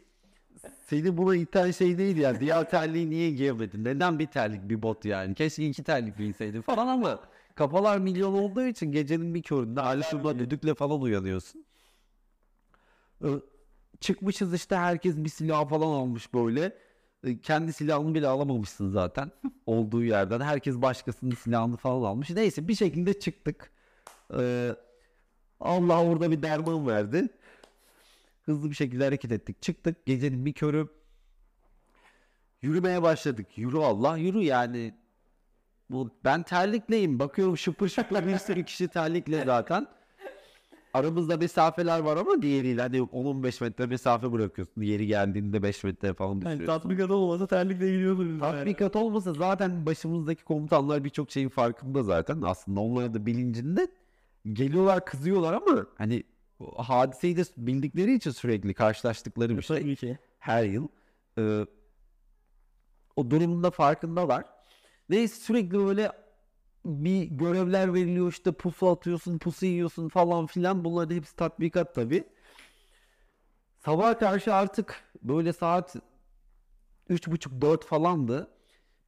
seni 0.87 1.17
buna 1.17 1.35
iten 1.35 1.71
şey 1.71 1.97
neydi 1.97 2.19
ya? 2.19 2.39
Diğer 2.39 2.69
terliği 2.69 3.09
niye 3.09 3.31
giyemedin? 3.31 3.83
Neden 3.83 4.19
bir 4.19 4.27
terlik 4.27 4.69
bir 4.69 4.81
bot 4.81 5.05
yani? 5.05 5.35
Keşke 5.35 5.65
iki 5.65 5.83
terlik 5.83 6.17
giyseydin 6.17 6.61
falan 6.61 6.87
ama 6.87 7.19
kafalar 7.55 7.97
milyon 7.97 8.33
olduğu 8.33 8.65
için 8.65 8.91
gecenin 8.91 9.33
bir 9.33 9.41
köründe 9.41 9.81
alarmla 9.81 10.39
düdükle 10.39 10.73
falan 10.73 11.01
uyanıyorsun. 11.01 11.65
Ee, 13.23 13.27
Çıkmışız 13.99 14.53
işte 14.53 14.75
herkes 14.75 15.17
bir 15.17 15.29
silah 15.29 15.69
falan 15.69 15.87
almış 15.87 16.33
böyle. 16.33 16.77
Ee, 17.23 17.39
Kendi 17.41 17.73
silahını 17.73 18.15
bile 18.15 18.27
alamamışsın 18.27 18.89
zaten 18.89 19.31
olduğu 19.65 20.03
yerden. 20.03 20.39
Herkes 20.39 20.75
başkasının 20.75 21.35
silahını 21.35 21.77
falan 21.77 22.09
almış. 22.09 22.29
Neyse 22.29 22.67
bir 22.67 22.75
şekilde 22.75 23.19
çıktık. 23.19 23.71
Ee, 24.37 24.75
Allah 25.59 26.03
orada 26.03 26.31
bir 26.31 26.41
derman 26.43 26.87
verdi. 26.87 27.27
Hızlı 28.45 28.69
bir 28.69 28.75
şekilde 28.75 29.03
hareket 29.03 29.31
ettik. 29.31 29.61
Çıktık 29.61 30.05
gecenin 30.05 30.45
bir 30.45 30.53
körü. 30.53 30.87
Yürümeye 32.61 33.01
başladık. 33.01 33.47
Yürü 33.57 33.77
Allah 33.77 34.17
yürü 34.17 34.39
yani. 34.39 34.93
Bu 35.89 36.09
ben 36.25 36.43
terlikleyim. 36.43 37.19
Bakıyorum 37.19 37.57
şıpır 37.57 37.89
şıpır 37.89 38.27
bir 38.27 38.37
sürü 38.37 38.63
kişi 38.65 38.87
terlikle 38.87 39.45
zaten. 39.45 39.87
Aramızda 40.93 41.37
mesafeler 41.37 41.99
var 41.99 42.17
ama 42.17 42.41
diğeriyle 42.41 42.81
hani 42.81 42.97
10-15 42.97 43.63
metre 43.63 43.85
mesafe 43.85 44.31
bırakıyorsun. 44.31 44.81
Yeri 44.81 45.07
geldiğinde 45.07 45.63
5 45.63 45.83
metre 45.83 46.13
falan 46.13 46.31
Yani 46.33 46.43
düşüyorsun. 46.59 46.65
tatbikat 46.65 47.11
olmasa 47.11 47.47
terlikle 47.47 47.91
gidiyordunuz. 47.91 48.39
Tatbikat 48.39 48.95
olmasa 48.95 49.33
zaten 49.33 49.85
başımızdaki 49.85 50.43
komutanlar 50.43 51.03
birçok 51.03 51.31
şeyin 51.31 51.49
farkında 51.49 52.03
zaten. 52.03 52.41
Aslında 52.41 52.79
onların 52.79 53.13
da 53.13 53.25
bilincinde 53.25 53.87
geliyorlar 54.45 55.05
kızıyorlar 55.05 55.53
ama 55.53 55.87
hani 55.97 56.23
hadiseyi 56.77 57.37
de 57.37 57.43
bildikleri 57.57 58.13
için 58.15 58.31
sürekli 58.31 58.73
karşılaştıkları 58.73 59.57
bir 59.57 59.61
şey 59.61 59.95
ki. 59.95 60.17
her 60.39 60.63
yıl. 60.63 60.87
Ee, 61.37 61.65
o 63.15 63.31
durumun 63.31 63.63
da 63.63 63.71
farkındalar. 63.71 64.45
Neyse 65.09 65.35
sürekli 65.35 65.77
böyle 65.77 66.11
bir 66.85 67.23
görevler 67.23 67.93
veriliyor 67.93 68.31
işte 68.31 68.51
pusu 68.51 68.89
atıyorsun, 68.89 69.37
pusu 69.37 69.65
yiyorsun 69.65 70.09
falan 70.09 70.45
filan. 70.45 70.83
Bunların 70.85 71.15
hepsi 71.15 71.35
tatbikat 71.35 71.95
tabii. 71.95 72.23
Sabaha 73.85 74.17
karşı 74.17 74.53
artık 74.53 75.03
böyle 75.21 75.53
saat 75.53 75.95
3.30-4 77.09 77.83
falandı. 77.85 78.51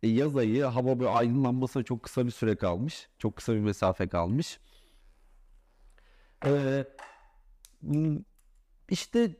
E, 0.03 0.07
yaz 0.07 0.37
ayı 0.37 0.63
hava 0.63 0.99
böyle 0.99 1.09
aydınlanmasına 1.09 1.83
çok 1.83 2.03
kısa 2.03 2.25
bir 2.25 2.31
süre 2.31 2.55
kalmış. 2.55 3.09
Çok 3.19 3.35
kısa 3.35 3.53
bir 3.53 3.59
mesafe 3.59 4.07
kalmış. 4.07 4.59
Ee, 6.45 6.85
işte 8.89 9.35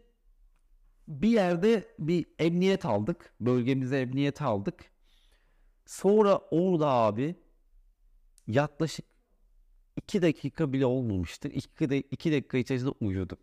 bir 1.07 1.29
yerde 1.29 1.95
bir 1.99 2.25
emniyet 2.39 2.85
aldık. 2.85 3.33
Bölgemize 3.39 3.99
emniyet 3.99 4.41
aldık. 4.41 4.91
Sonra 5.85 6.37
orada 6.37 6.87
abi 6.87 7.35
yaklaşık 8.47 9.05
iki 9.97 10.21
dakika 10.21 10.73
bile 10.73 10.85
olmamıştır. 10.85 11.51
İki, 11.51 11.89
de, 11.89 12.01
iki 12.01 12.31
dakika 12.31 12.57
içerisinde 12.57 12.93
uyudum. 13.01 13.37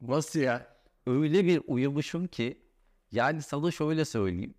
Nasıl 0.00 0.40
ya? 0.40 0.76
Öyle 1.06 1.44
bir 1.44 1.62
uyumuşum 1.66 2.26
ki 2.26 2.62
yani 3.12 3.42
sana 3.42 3.70
şöyle 3.70 4.04
söyleyeyim. 4.04 4.54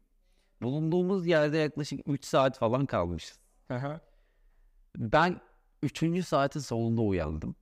Bulunduğumuz 0.62 1.28
yerde 1.28 1.58
yaklaşık 1.58 2.00
3 2.08 2.26
saat 2.26 2.58
falan 2.58 2.86
kalmışız. 2.86 3.40
Aha. 3.70 4.02
Ben 4.98 5.42
3. 5.84 6.26
saatin 6.26 6.60
sonunda 6.60 7.02
uyandım. 7.02 7.56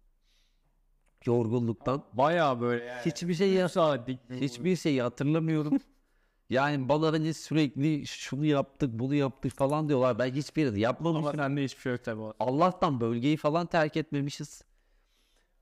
Yorgunluktan. 1.25 2.03
Bayağı 2.13 2.61
böyle 2.61 2.83
yani. 2.85 3.01
Hiçbir 3.05 3.33
şey 3.33 3.49
ya- 3.53 3.69
saatlik. 3.69 4.19
Hiçbir 4.29 4.75
şeyi 4.75 5.01
hatırlamıyorum. 5.01 5.79
yani 6.49 6.89
bana 6.89 7.07
hani 7.07 7.33
sürekli 7.33 8.07
şunu 8.07 8.45
yaptık 8.45 8.89
bunu 8.93 9.15
yaptık 9.15 9.53
falan 9.53 9.89
diyorlar. 9.89 10.19
Ben 10.19 10.31
hiçbirini 10.33 10.69
Ama 10.69 10.77
yapmamışım. 10.79 11.35
sende 11.35 11.63
hiçbir 11.63 11.81
şey 11.81 11.91
yok 11.91 12.03
tabii. 12.03 12.21
Allah'tan 12.39 12.99
bölgeyi 13.01 13.37
falan 13.37 13.65
terk 13.67 13.97
etmemişiz. 13.97 14.61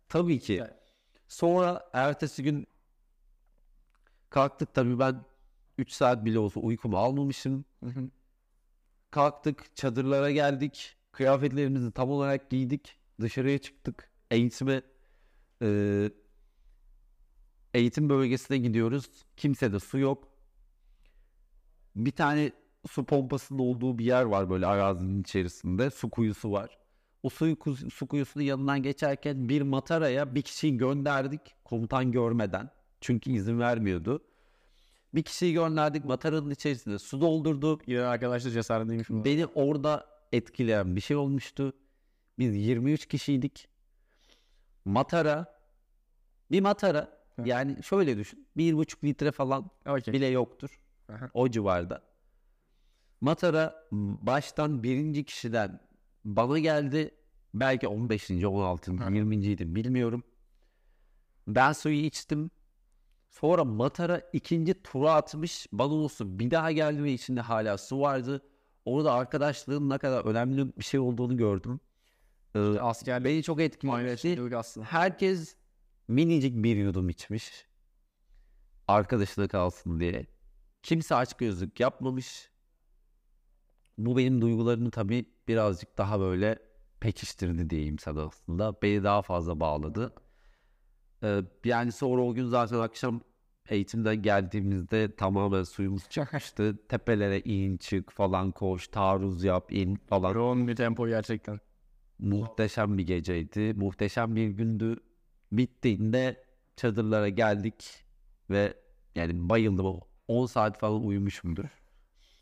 Tabii 0.10 0.40
ki. 0.40 0.64
Sonra 1.28 1.90
ertesi 1.94 2.44
gün 2.44 2.68
kalktık 4.30 4.74
tabii 4.74 5.00
ben 5.00 5.26
3 5.78 5.92
saat 5.92 6.26
bile 6.26 6.40
olsa 6.40 6.60
uykumu 6.60 6.98
almamışım. 6.98 7.66
Hı 7.84 7.90
hı. 7.90 8.10
Kalktık 9.12 9.76
çadırlara 9.76 10.32
geldik. 10.32 10.96
Kıyafetlerimizi 11.12 11.92
tam 11.92 12.10
olarak 12.10 12.50
giydik. 12.50 12.98
Dışarıya 13.22 13.58
çıktık. 13.58 14.10
Eğitime 14.32 14.82
eee, 15.62 16.12
eğitim 17.74 18.10
bölgesine 18.10 18.58
gidiyoruz. 18.58 19.06
Kimsede 19.38 19.80
su 19.80 19.98
yok. 20.00 20.28
Bir 21.96 22.12
tane 22.12 22.52
su 22.90 23.04
pompasının 23.06 23.60
olduğu 23.60 23.98
bir 24.00 24.06
yer 24.06 24.24
var 24.24 24.50
böyle 24.50 24.66
arazinin 24.66 25.22
içerisinde. 25.22 25.90
Su 25.90 26.10
kuyusu 26.10 26.52
var. 26.52 26.78
O 27.24 27.30
su, 27.30 27.46
ku- 27.46 27.90
su 27.92 28.08
kuyusunun 28.08 28.44
yanından 28.44 28.84
geçerken 28.84 29.50
bir 29.50 29.62
mataraya 29.62 30.36
bir 30.36 30.42
kişiyi 30.42 30.78
gönderdik 30.78 31.42
komutan 31.64 32.12
görmeden. 32.12 32.70
Çünkü 33.02 33.32
izin 33.32 33.60
vermiyordu. 33.60 34.24
Bir 35.16 35.24
kişiyi 35.24 35.54
gönderdik 35.54 36.06
mataranın 36.06 36.50
içerisinde 36.50 37.00
su 37.00 37.22
doldurdu. 37.22 37.80
Yine 37.88 38.02
arkadaş 38.02 38.46
da 38.46 38.52
cesaretliymiş. 38.52 39.10
Beni 39.10 39.46
orada 39.46 40.06
etkileyen 40.32 40.96
bir 40.96 41.02
şey 41.02 41.18
olmuştu. 41.18 41.74
Biz 42.40 42.56
23 42.56 43.06
kişiydik. 43.06 43.68
Matara 44.86 45.60
bir 46.52 46.62
matara 46.62 47.20
Hı. 47.36 47.42
yani 47.46 47.84
şöyle 47.84 48.18
düşün. 48.18 48.48
Bir 48.58 48.74
buçuk 48.74 49.04
litre 49.04 49.32
falan 49.32 49.72
Okey. 49.88 50.14
bile 50.14 50.26
yoktur. 50.26 50.80
Aha. 51.10 51.30
O 51.34 51.50
civarda. 51.50 52.02
Matara 53.22 53.88
baştan 53.92 54.84
birinci 54.84 55.24
kişiden 55.24 55.80
bana 56.26 56.60
geldi. 56.60 57.12
Belki 57.54 57.88
15. 57.88 58.32
16. 58.32 58.92
Hı. 58.92 59.14
20. 59.14 59.36
idi 59.36 59.76
bilmiyorum. 59.76 60.24
Ben 61.48 61.72
suyu 61.72 61.96
içtim. 61.96 62.52
Sonra 63.30 63.64
Matara 63.64 64.22
ikinci 64.34 64.84
tura 64.84 65.14
atmış. 65.14 65.68
Bana 65.72 65.94
o 65.94 66.08
su 66.08 66.40
bir 66.40 66.52
daha 66.52 66.72
geldi 66.72 67.04
ve 67.04 67.14
içinde 67.14 67.42
hala 67.42 67.78
su 67.78 68.02
vardı. 68.02 68.42
Orada 68.86 69.14
arkadaşlığın 69.14 69.90
ne 69.90 69.98
kadar 69.98 70.26
önemli 70.26 70.78
bir 70.78 70.84
şey 70.84 71.00
olduğunu 71.00 71.38
gördüm. 71.38 71.80
Ee, 72.56 72.60
Askerlik 72.60 73.26
beni 73.26 73.44
çok 73.44 73.62
etkilemişti. 73.62 74.56
aslında. 74.58 74.86
Herkes 74.86 75.56
minicik 76.08 76.64
bir 76.64 76.76
yudum 76.76 77.10
içmiş. 77.10 77.66
Arkadaşlığı 78.88 79.48
kalsın 79.48 80.00
diye. 80.00 80.26
Kimse 80.84 81.16
aç 81.16 81.34
gözlük 81.38 81.80
yapmamış. 81.80 82.50
Bu 83.98 84.18
benim 84.18 84.42
duygularımı 84.42 84.92
tabii 84.92 85.26
birazcık 85.48 85.98
daha 85.98 86.20
böyle 86.20 86.60
pekiştirdi 87.00 87.70
diyeyim 87.70 88.00
sana 88.00 88.22
aslında. 88.22 88.82
Beni 88.82 89.04
daha 89.04 89.22
fazla 89.22 89.60
bağladı. 89.60 90.14
Ee, 91.24 91.42
yani 91.66 91.92
sonra 91.92 92.22
o 92.22 92.34
gün 92.34 92.46
zaten 92.46 92.80
akşam 92.80 93.22
eğitimden 93.70 94.22
geldiğimizde 94.22 95.16
tamamen 95.16 95.64
suyumuz 95.64 96.10
çıkmıştı. 96.10 96.88
Tepelere 96.88 97.40
in 97.40 97.78
çık 97.78 98.12
falan 98.12 98.52
koş, 98.52 98.88
taarruz 98.88 99.44
yap 99.44 99.72
in 99.72 99.96
falan. 99.96 100.34
Yoğun 100.34 100.68
bir 100.68 100.76
tempo 100.76 101.08
gerçekten. 101.08 101.60
Muhteşem 102.20 102.98
bir 102.98 103.04
geceydi. 103.08 103.74
Muhteşem 103.74 104.36
bir 104.36 104.48
gündü. 104.48 104.96
Bittiğinde 105.52 106.44
çadırlara 106.76 107.30
geldik 107.30 108.06
ve 108.50 108.74
yani 109.16 109.50
bayıldım. 109.50 109.86
O 109.86 110.00
10 110.28 110.46
saat 110.46 110.80
falan 110.80 111.04
uyumuşumdur. 111.04 111.66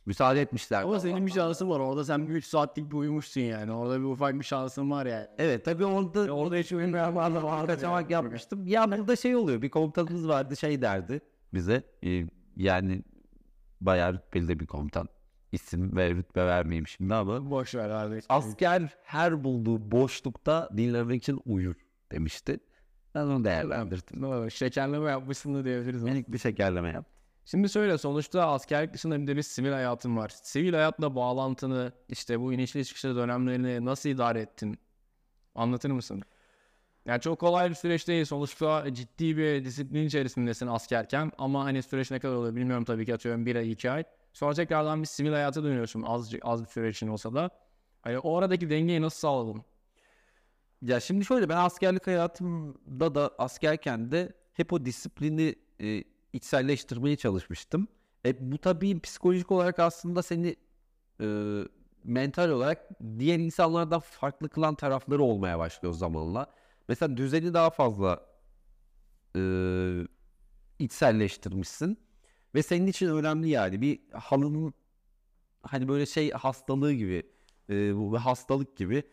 Müsaade 0.06 0.42
etmişler. 0.42 0.84
Ama 0.84 1.00
senin 1.00 1.26
bir 1.26 1.32
şansın 1.32 1.70
var. 1.70 1.80
Orada 1.80 2.06
sen 2.06 2.28
bir 2.28 2.34
3 2.34 2.46
saatlik 2.46 2.92
bir 2.92 2.96
uyumuşsun 2.96 3.42
yani. 3.42 3.72
Orada 3.72 4.00
bir 4.00 4.04
ufak 4.06 4.40
bir 4.40 4.44
şansın 4.44 4.92
var 4.92 5.06
yani. 5.06 5.28
Evet 5.38 5.66
tabii 5.66 5.86
orada 5.86 6.34
Orada 6.34 6.56
hiç 6.56 6.72
uyumayan 6.72 7.16
var 7.16 7.32
vardı. 7.32 7.68
kaçamak 7.68 8.12
yapmıştım. 8.12 8.68
Ya 8.68 8.92
burada 8.92 9.16
şey 9.16 9.36
oluyor. 9.36 9.62
Bir 9.62 9.70
komutanımız 9.70 10.28
vardı 10.28 10.58
şey 10.58 10.82
derdi 10.82 11.22
bize. 11.54 11.84
e, 12.06 12.26
yani 12.56 13.04
bayağı 13.82 14.22
de 14.34 14.60
bir 14.60 14.66
komutan. 14.66 15.10
İsim 15.58 15.96
ve 15.96 16.10
rütbe 16.10 16.46
vermeyeyim 16.46 16.88
şimdi 16.88 17.14
ama. 17.14 17.50
Boş 17.50 17.76
ver 17.76 17.90
abi. 17.90 18.22
Asker 18.30 18.90
her 19.04 19.44
bulduğu 19.44 19.92
boşlukta 19.92 20.70
dinlemek 20.78 21.24
için 21.24 21.42
uyur 21.46 21.76
demişti. 22.12 22.60
Ben 23.16 23.22
onu 23.22 23.44
değerlendirdim. 23.44 24.22
Doğru. 24.22 24.52
Şekerleme 24.52 25.10
yapmışsın 25.12 25.56
da 25.56 25.66
diyebiliriz. 25.66 26.04
Minik 26.04 26.32
bir 26.32 26.38
şekerleme 26.38 26.90
yap. 26.90 27.06
Şimdi 27.46 27.70
söyle 27.70 27.98
sonuçta 27.98 28.48
askerlik 28.48 28.94
dışında 28.94 29.22
bir 29.22 29.28
de 29.28 29.36
bir 29.36 29.42
sivil 29.42 29.72
hayatın 29.72 30.18
var. 30.18 30.30
Sivil 30.44 30.74
hayatla 30.74 31.16
bağlantını 31.16 31.92
işte 32.10 32.40
bu 32.40 32.54
inişli 32.54 32.86
çıkışlı 32.86 33.16
dönemlerini 33.16 33.86
nasıl 33.86 34.10
idare 34.10 34.42
ettin? 34.42 34.80
Anlatır 35.56 35.92
mısın? 35.92 36.22
Yani 37.06 37.22
çok 37.22 37.40
kolay 37.40 37.70
bir 37.70 37.76
süreç 37.76 38.08
değil. 38.08 38.26
Sonuçta 38.26 38.94
ciddi 38.94 39.38
bir 39.38 39.66
disiplin 39.66 40.08
içerisindesin 40.08 40.68
askerken. 40.68 41.32
Ama 41.38 41.66
hani 41.66 41.84
süreç 41.84 42.12
ne 42.12 42.20
kadar 42.20 42.36
oluyor 42.36 42.56
bilmiyorum 42.56 42.86
tabii 42.86 43.06
ki 43.06 43.14
atıyorum 43.14 43.46
bir 43.46 43.56
ay 43.56 43.72
iki 43.72 43.92
ay. 43.92 44.04
Sonra 44.34 44.54
tekrardan 44.54 45.02
bir 45.02 45.08
sivil 45.08 45.32
hayata 45.32 45.64
dönüyorsun 45.64 46.02
azıcık 46.02 46.42
az 46.46 46.64
bir 46.64 46.70
süre 46.70 46.90
için 46.90 47.08
olsa 47.08 47.34
da. 47.34 47.50
Hani 48.02 48.20
o 48.20 48.38
aradaki 48.38 48.70
dengeyi 48.70 49.02
nasıl 49.02 49.20
sağladın? 49.20 49.62
Ya 50.82 51.00
şimdi 51.00 51.26
şöyle 51.26 51.50
ben 51.50 51.58
askerlik 51.58 52.08
hayatımda 52.08 53.16
da 53.16 53.32
askerken 53.38 54.12
de 54.12 54.34
hep 54.54 54.74
o 54.74 54.86
disiplini 54.86 55.56
e, 55.82 56.04
içselleştirmeye 56.34 57.16
çalışmıştım. 57.16 57.88
E, 58.26 58.52
bu 58.52 58.58
tabii 58.58 59.00
psikolojik 59.00 59.52
olarak 59.52 59.80
aslında 59.80 60.24
seni 60.24 60.56
e, 61.22 61.28
mental 62.04 62.50
olarak 62.50 62.90
diğer 63.20 63.40
insanlardan 63.40 64.00
farklı 64.00 64.50
kılan 64.50 64.76
tarafları 64.76 65.24
olmaya 65.24 65.60
başlıyor 65.60 65.94
zamanla. 65.94 66.48
Mesela 66.88 67.18
düzeni 67.18 67.54
daha 67.54 67.70
fazla 67.70 68.26
e, 69.36 69.42
içselleştirmişsin 70.80 72.07
ve 72.56 72.64
senin 72.64 72.88
için 72.88 73.08
önemli 73.08 73.50
yani. 73.50 73.82
Bir 73.82 74.00
halının 74.12 74.74
hani 75.62 75.88
böyle 75.88 76.06
şey 76.06 76.32
hastalığı 76.32 76.94
gibi 76.94 77.24
e, 77.70 77.96
bu 77.96 78.14
bir 78.14 78.18
hastalık 78.18 78.78
gibi. 78.78 79.04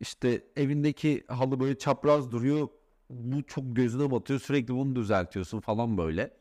İşte 0.00 0.44
evindeki 0.56 1.24
halı 1.28 1.60
böyle 1.60 1.78
çapraz 1.78 2.32
duruyor. 2.32 2.68
Bu 3.10 3.42
çok 3.42 3.76
gözüne 3.76 4.10
batıyor. 4.10 4.40
Sürekli 4.40 4.74
bunu 4.74 4.96
düzeltiyorsun 4.96 5.60
falan 5.60 5.98
böyle. 5.98 6.36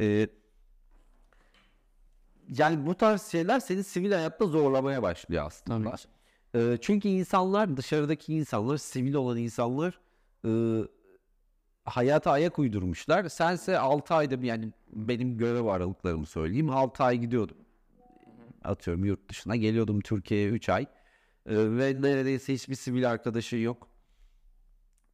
E, 0.00 0.28
yani 2.48 2.86
bu 2.86 2.94
tarz 2.94 3.22
şeyler 3.22 3.60
seni 3.60 3.84
sivil 3.84 4.12
hayatta 4.12 4.46
zorlamaya 4.46 5.02
başlıyor 5.02 5.44
aslında. 5.46 5.94
E, 6.54 6.78
çünkü 6.80 7.08
insanlar 7.08 7.76
dışarıdaki 7.76 8.34
insanlar 8.34 8.76
sivil 8.76 9.14
olan 9.14 9.36
insanlar 9.38 10.00
e, 10.44 10.50
hayata 11.84 12.30
ayak 12.30 12.58
uydurmuşlar. 12.58 13.28
Sense 13.28 13.78
6 13.78 14.14
ayda 14.14 14.42
bir 14.42 14.46
yani 14.46 14.72
benim 14.92 15.38
görev 15.38 15.64
aralıklarımı 15.64 16.26
söyleyeyim 16.26 16.70
6 16.70 17.04
ay 17.04 17.18
gidiyordum. 17.18 17.56
Atıyorum 18.64 19.04
yurt 19.04 19.30
dışına 19.30 19.56
geliyordum 19.56 20.00
Türkiye'ye 20.00 20.48
3 20.48 20.68
ay. 20.68 20.82
E, 20.82 21.56
ve 21.56 22.02
neredeyse 22.02 22.54
hiçbir 22.54 22.74
sivil 22.74 23.10
arkadaşı 23.10 23.56
yok. 23.56 23.88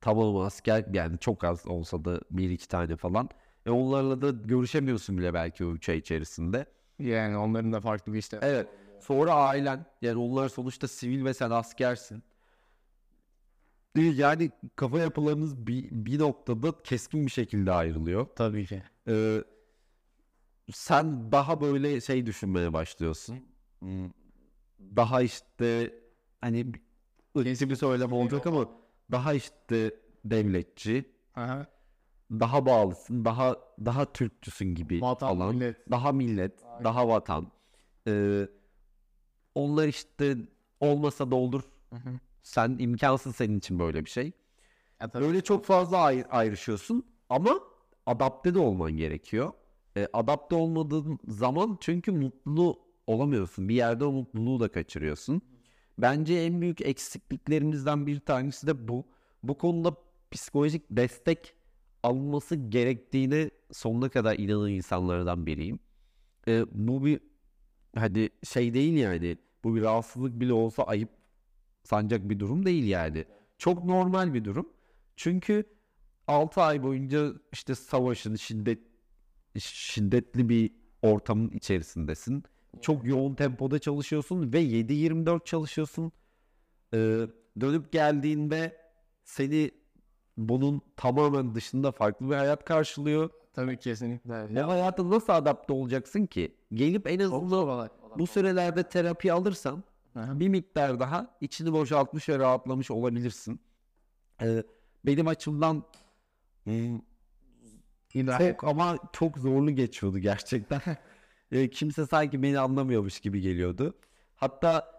Tamam 0.00 0.37
asker 0.37 0.85
yani 0.92 1.18
çok 1.18 1.44
az 1.44 1.66
olsa 1.66 2.04
da 2.04 2.20
bir 2.30 2.50
iki 2.50 2.68
tane 2.68 2.96
falan. 2.96 3.28
E 3.66 3.70
onlarla 3.70 4.22
da 4.22 4.30
görüşemiyorsun 4.30 5.18
bile 5.18 5.35
belki 5.35 5.64
o 5.64 5.72
3 5.72 5.88
ay 5.88 5.98
içerisinde. 5.98 6.66
Yani 6.98 7.37
onların 7.37 7.72
da 7.72 7.80
farklı 7.80 8.12
bir 8.12 8.18
işte. 8.18 8.38
Evet. 8.42 8.68
Sonra 9.00 9.35
ailen 9.35 9.87
yani 10.02 10.18
onlar 10.18 10.48
sonuçta 10.48 10.88
sivil 10.88 11.24
ve 11.24 11.35
sen 11.35 11.50
askersin. 11.50 12.22
Yani 13.96 14.50
kafa 14.76 14.98
yapılarınız 14.98 15.66
bir, 15.66 15.88
bir 15.90 16.18
noktada 16.18 16.83
keskin 16.85 17.26
bir 17.26 17.31
şekilde 17.31 17.72
ayrılıyor. 17.72 18.26
Tabii 18.37 18.66
ki. 18.66 18.83
Ee, 19.09 19.44
sen 20.72 21.33
daha 21.33 21.61
böyle 21.61 22.00
şey 22.00 22.26
düşünmeye 22.26 22.72
başlıyorsun. 22.72 23.38
Hmm, 23.79 24.11
Daha 24.96 25.22
işte 25.22 25.94
hani 26.40 26.72
ırkçı 27.37 27.70
bir 27.70 27.76
söylem 27.76 28.12
olacak 28.12 28.46
ama 28.46 28.68
daha 29.12 29.35
işte 29.35 29.94
devletçi, 30.24 31.05
Aha. 31.35 31.66
daha 32.31 32.66
bağlısın, 32.66 33.24
daha 33.24 33.57
daha 33.85 34.12
Türkçüsün 34.12 34.74
gibi 34.74 35.00
Vatan, 35.00 35.29
falan. 35.38 35.55
millet. 35.55 35.90
Daha 35.90 36.12
millet, 36.12 36.62
daha 36.85 37.09
vatan. 37.09 37.53
Ee, 38.07 38.48
onlar 39.55 39.88
işte 39.88 40.37
olmasa 40.81 41.31
da 41.31 41.37
olur. 41.37 41.62
Hı 41.90 41.96
hı. 41.96 42.18
Sen 42.42 42.76
imkansız 42.79 43.37
senin 43.37 43.59
için 43.59 43.79
böyle 43.79 44.05
bir 44.05 44.11
şey. 44.11 44.33
Ya 45.00 45.09
tabii. 45.09 45.24
Öyle 45.24 45.40
çok 45.40 45.64
fazla 45.64 45.96
ayr- 45.96 46.29
ayrışıyorsun 46.29 47.07
ama 47.29 47.61
adapte 48.07 48.55
de 48.55 48.59
olman 48.59 48.92
gerekiyor. 48.92 49.53
E, 49.96 50.09
adapte 50.12 50.55
olmadığın 50.57 51.18
zaman 51.29 51.79
çünkü 51.81 52.12
mutlu 52.12 52.79
olamıyorsun. 53.07 53.68
Bir 53.68 53.74
yerde 53.74 54.05
o 54.05 54.12
mutluluğu 54.12 54.61
da 54.61 54.68
kaçırıyorsun. 54.72 55.42
Bence 55.98 56.35
en 56.35 56.61
büyük 56.61 56.81
eksikliklerimizden 56.81 58.07
bir 58.07 58.20
tanesi 58.20 58.66
de 58.66 58.88
bu. 58.88 59.07
Bu 59.42 59.59
konuda 59.59 59.94
psikolojik 60.31 60.83
destek 60.90 61.55
alınması 62.03 62.57
gerektiğine 62.57 63.50
sonuna 63.72 64.09
kadar 64.09 64.38
inanan 64.38 64.70
insanlardan 64.70 65.46
biriyim. 65.46 65.79
E, 66.48 66.64
bu 66.72 67.05
bir 67.05 67.20
hadi 67.96 68.29
şey 68.44 68.74
değil 68.74 68.94
yani. 68.94 69.37
Bu 69.64 69.74
bir 69.76 69.83
rahatsızlık 69.83 70.40
bile 70.40 70.53
olsa 70.53 70.83
ayıp 70.83 71.09
sancak 71.82 72.30
bir 72.30 72.38
durum 72.38 72.66
değil 72.66 72.84
yani. 72.84 73.24
Çok 73.58 73.84
normal 73.84 74.34
bir 74.34 74.44
durum. 74.44 74.68
Çünkü 75.16 75.64
6 76.26 76.62
ay 76.62 76.82
boyunca 76.82 77.32
işte 77.52 77.74
savaşın 77.74 78.34
şiddet 78.34 78.78
şiddetli 79.58 80.48
bir 80.48 80.72
ortamın 81.02 81.50
içerisindesin. 81.50 82.44
Çok 82.80 83.04
yoğun 83.04 83.34
tempoda 83.34 83.78
çalışıyorsun 83.78 84.52
ve 84.52 84.62
7-24 84.62 85.44
çalışıyorsun. 85.44 86.12
Ee, 86.94 87.26
dönüp 87.60 87.92
geldiğinde 87.92 88.76
seni 89.24 89.70
bunun 90.36 90.82
tamamen 90.96 91.54
dışında 91.54 91.92
farklı 91.92 92.30
bir 92.30 92.34
hayat 92.34 92.64
karşılıyor. 92.64 93.30
Tabii 93.52 93.78
kesinlikle. 93.78 94.64
O 94.64 94.68
hayata 94.68 95.10
nasıl 95.10 95.32
adapte 95.32 95.72
olacaksın 95.72 96.26
ki? 96.26 96.56
Gelip 96.74 97.10
en 97.10 97.18
azından 97.18 97.90
bu 98.18 98.26
sürelerde 98.26 98.82
terapi 98.82 99.32
alırsan. 99.32 99.84
Bir 100.16 100.49
miktar 100.49 101.01
daha 101.01 101.37
içini 101.40 101.73
boşaltmış 101.73 102.29
ve 102.29 102.38
rahatlamış 102.38 102.90
olabilirsin. 102.90 103.61
Ee, 104.42 104.62
benim 105.07 105.29
açımdan 105.29 105.85
hmm, 106.64 107.01
çok 108.38 108.64
ama 108.64 108.99
çok 109.12 109.38
zorlu 109.38 109.70
geçiyordu 109.70 110.18
gerçekten. 110.18 110.81
Ee, 111.53 111.70
kimse 111.70 112.07
sanki 112.07 112.42
beni 112.42 112.59
anlamıyormuş 112.59 113.20
gibi 113.20 113.40
geliyordu. 113.40 113.94
Hatta 114.37 114.92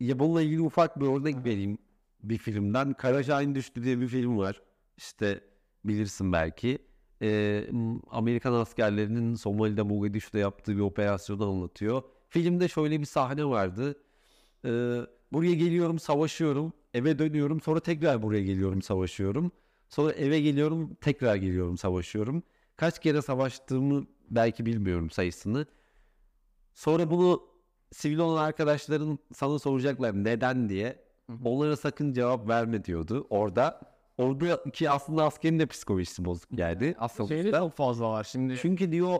ya 0.00 0.18
bununla 0.18 0.42
ilgili 0.42 0.60
ufak 0.60 1.00
bir 1.00 1.06
örnek 1.06 1.44
vereyim 1.44 1.78
bir 2.22 2.38
filmden. 2.38 2.92
Kara 2.92 3.22
Şahin 3.22 3.54
Düştü 3.54 3.82
diye 3.82 4.00
bir 4.00 4.08
film 4.08 4.38
var. 4.38 4.62
İşte 4.96 5.40
bilirsin 5.84 6.32
belki. 6.32 6.78
Ee, 7.22 7.66
Amerikan 8.10 8.52
askerlerinin 8.52 9.34
Somali'de 9.34 9.82
Mogadishu'da 9.82 10.38
yaptığı 10.38 10.76
bir 10.76 10.80
operasyonu 10.80 11.48
anlatıyor. 11.48 12.02
Filmde 12.30 12.68
şöyle 12.68 13.00
bir 13.00 13.04
sahne 13.06 13.44
vardı. 13.44 13.94
Ee, 14.64 15.00
buraya 15.32 15.54
geliyorum 15.54 15.98
savaşıyorum. 15.98 16.72
Eve 16.94 17.18
dönüyorum 17.18 17.60
sonra 17.60 17.80
tekrar 17.80 18.22
buraya 18.22 18.42
geliyorum 18.42 18.82
savaşıyorum. 18.82 19.52
Sonra 19.88 20.12
eve 20.12 20.40
geliyorum 20.40 20.94
tekrar 21.00 21.36
geliyorum 21.36 21.78
savaşıyorum. 21.78 22.42
Kaç 22.76 22.98
kere 22.98 23.22
savaştığımı 23.22 24.06
belki 24.30 24.66
bilmiyorum 24.66 25.10
sayısını. 25.10 25.66
Sonra 26.74 27.10
bunu 27.10 27.42
sivil 27.92 28.18
olan 28.18 28.44
arkadaşların 28.44 29.18
sana 29.34 29.58
soracaklar 29.58 30.24
neden 30.24 30.68
diye. 30.68 31.04
Onlara 31.44 31.76
sakın 31.76 32.12
cevap 32.12 32.48
verme 32.48 32.84
diyordu 32.84 33.26
orada. 33.30 33.80
Orada 34.18 34.62
ki 34.72 34.90
aslında 34.90 35.24
askerin 35.24 35.58
de 35.58 35.66
psikolojisi 35.66 36.24
bozuk 36.24 36.58
yani. 36.58 36.94
Aslında 36.98 37.28
Şeyde 37.28 37.50
çok 37.50 37.76
fazla 37.76 38.10
var 38.10 38.24
şimdi. 38.24 38.56
çünkü 38.62 38.92
diyor 38.92 39.18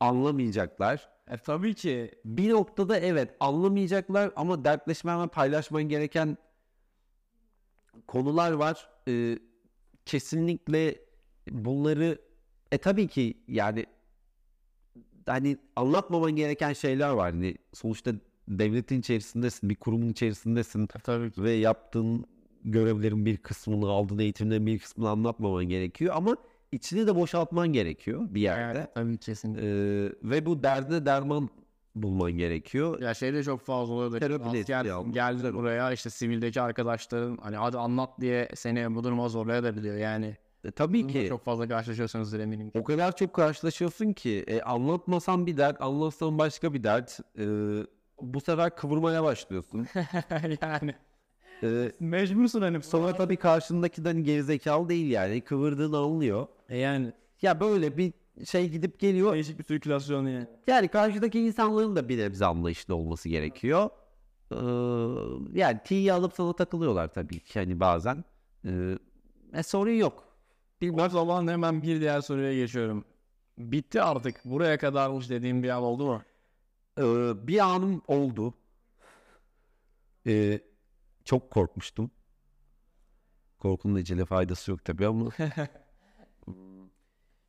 anlamayacaklar. 0.00 1.11
E, 1.30 1.36
tabii 1.36 1.74
ki 1.74 2.10
Bir 2.24 2.50
noktada 2.50 2.98
evet 2.98 3.36
anlamayacaklar 3.40 4.32
ama 4.36 4.64
dertleşmen 4.64 5.22
ve 5.22 5.26
paylaşman 5.26 5.82
gereken 5.82 6.36
konular 8.06 8.52
var. 8.52 8.88
Ee, 9.08 9.38
kesinlikle 10.06 10.98
bunları 11.50 12.18
e 12.72 12.78
tabii 12.78 13.08
ki 13.08 13.34
yani 13.48 13.86
hani 15.26 15.56
anlatmaman 15.76 16.36
gereken 16.36 16.72
şeyler 16.72 17.10
var. 17.10 17.32
Hani 17.32 17.56
sonuçta 17.72 18.12
devletin 18.48 19.00
içerisindesin, 19.00 19.70
bir 19.70 19.74
kurumun 19.76 20.08
içerisindesin 20.08 20.82
e, 20.82 20.86
tabii 20.86 21.30
ki. 21.32 21.42
ve 21.42 21.52
yaptığın 21.52 22.24
görevlerin 22.64 23.26
bir 23.26 23.36
kısmını, 23.36 23.88
aldığın 23.90 24.18
eğitimlerin 24.18 24.66
bir 24.66 24.78
kısmını 24.78 25.08
anlatmaman 25.10 25.64
gerekiyor 25.64 26.14
ama 26.16 26.36
içini 26.72 27.06
de 27.06 27.16
boşaltman 27.16 27.68
gerekiyor 27.72 28.22
bir 28.30 28.40
yerde. 28.40 28.78
Evet, 28.78 28.94
tabii 28.94 29.18
kesinlikle. 29.18 29.66
Ee, 30.06 30.12
ve 30.22 30.46
bu 30.46 30.62
derdine 30.62 31.06
derman 31.06 31.48
bulman 31.94 32.32
gerekiyor. 32.32 33.00
Ya 33.00 33.14
şey 33.14 33.34
de 33.34 33.42
çok 33.42 33.60
fazla 33.60 33.94
oluyor. 33.94 34.12
da 34.12 34.18
Terapi 34.18 34.74
almak. 34.76 35.14
geldiler 35.14 35.54
buraya 35.54 35.92
işte 35.92 36.10
sivildeki 36.10 36.60
arkadaşların 36.60 37.38
hani 37.42 37.56
hadi 37.56 37.78
anlat 37.78 38.20
diye 38.20 38.48
seni 38.54 38.94
bu 38.94 39.04
duruma 39.04 39.28
zorlayabiliyor 39.28 39.96
yani. 39.96 40.36
E, 40.64 40.70
tabii 40.70 41.02
Bununla 41.02 41.12
ki 41.12 41.26
Çok 41.28 41.44
fazla 41.44 41.68
karşılaşıyorsunuzdur 41.68 42.40
eminim. 42.40 42.70
ki. 42.70 42.78
o 42.78 42.84
kadar 42.84 43.16
çok 43.16 43.32
karşılaşıyorsun 43.34 44.12
ki 44.12 44.44
e, 44.46 44.60
anlatmasan 44.62 45.46
bir 45.46 45.56
dert, 45.56 45.80
anlatsan 45.82 46.38
başka 46.38 46.74
bir 46.74 46.82
dert. 46.84 47.20
E, 47.38 47.44
bu 48.20 48.40
sefer 48.40 48.76
kıvırmaya 48.76 49.24
başlıyorsun. 49.24 49.86
yani 50.62 50.94
E, 51.62 51.92
mecbursun 52.00 52.62
hani. 52.62 52.82
sonra 52.82 53.12
tabii 53.16 53.36
karşındaki 53.36 54.04
de 54.04 54.08
hani 54.08 54.22
gerizekalı 54.22 54.88
değil 54.88 55.10
yani. 55.10 55.40
Kıvırdığını 55.40 55.96
anlıyor. 55.98 56.46
E 56.72 56.78
yani 56.78 57.12
Ya 57.42 57.60
böyle 57.60 57.96
bir 57.96 58.12
şey 58.44 58.68
gidip 58.70 58.98
geliyor. 58.98 59.32
değişik 59.34 59.58
bir 59.58 59.64
sirkülasyon 59.64 60.26
yani. 60.26 60.46
Yani 60.66 60.88
karşıdaki 60.88 61.40
insanların 61.40 61.96
da 61.96 62.08
bir 62.08 62.18
nebze 62.18 62.46
anlayışlı 62.46 62.94
olması 62.96 63.28
gerekiyor. 63.28 63.90
Ee, 64.52 64.56
yani 65.58 65.80
T'yi 65.84 66.12
alıp 66.12 66.32
sana 66.32 66.52
takılıyorlar 66.56 67.08
tabii 67.12 67.40
ki 67.40 67.58
hani 67.58 67.80
bazen. 67.80 68.24
Ee, 68.64 68.98
e, 69.54 69.62
sorun 69.62 69.90
yok. 69.90 70.24
O 70.92 71.08
zaman 71.08 71.48
hemen 71.48 71.82
bir 71.82 72.00
diğer 72.00 72.20
soruya 72.20 72.54
geçiyorum. 72.54 73.04
Bitti 73.58 74.02
artık. 74.02 74.44
Buraya 74.44 74.78
kadarmış 74.78 75.30
dediğim 75.30 75.62
bir 75.62 75.68
an 75.68 75.82
oldu 75.82 76.06
mu? 76.06 76.22
Ee, 76.98 77.46
bir 77.46 77.58
anım 77.58 78.02
oldu. 78.08 78.54
Ee, 80.26 80.60
çok 81.24 81.50
korkmuştum. 81.50 82.10
Korkunun 83.58 83.96
ecele 83.96 84.24
faydası 84.24 84.70
yok 84.70 84.84
tabii 84.84 85.06
ama. 85.06 85.30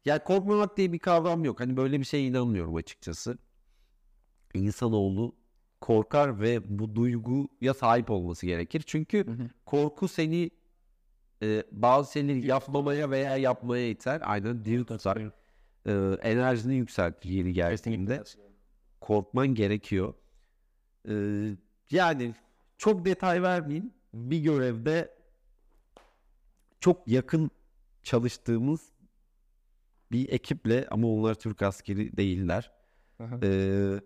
ya 0.05 0.23
korkmamak 0.23 0.77
diye 0.77 0.93
bir 0.93 0.99
kavram 0.99 1.45
yok. 1.45 1.59
Hani 1.59 1.77
böyle 1.77 1.99
bir 1.99 2.05
şeye 2.05 2.23
inanmıyorum 2.23 2.75
açıkçası. 2.75 3.37
İnsanoğlu 4.53 5.35
korkar 5.81 6.41
ve 6.41 6.79
bu 6.79 6.95
duyguya 6.95 7.73
sahip 7.73 8.11
olması 8.11 8.45
gerekir. 8.45 8.83
Çünkü 8.85 9.25
korku 9.65 10.07
seni 10.07 10.51
e, 11.41 11.63
bazı 11.71 12.11
şeyleri 12.11 12.47
yapmamaya 12.47 13.09
veya 13.09 13.37
yapmaya 13.37 13.89
iter. 13.89 14.21
Aynen 14.23 14.65
diri 14.65 14.85
tutar. 14.85 15.17
E, 15.85 15.91
enerjini 16.21 16.75
yükseltir 16.75 17.29
yeri 17.29 17.53
geldiğinde 17.53 18.23
korkman 19.01 19.47
gerekiyor. 19.47 20.13
Ee, 21.09 21.55
yani 21.91 22.35
çok 22.77 23.05
detay 23.05 23.41
vermeyeyim. 23.41 23.93
Bir 24.13 24.39
görevde 24.39 25.15
çok 26.79 27.07
yakın 27.07 27.51
çalıştığımız 28.03 28.91
bir 30.11 30.31
ekiple 30.31 30.87
ama 30.91 31.07
onlar 31.07 31.35
Türk 31.35 31.61
askeri 31.61 32.17
değiller. 32.17 32.71
Aha. 33.19 33.39
Ee, 33.43 34.01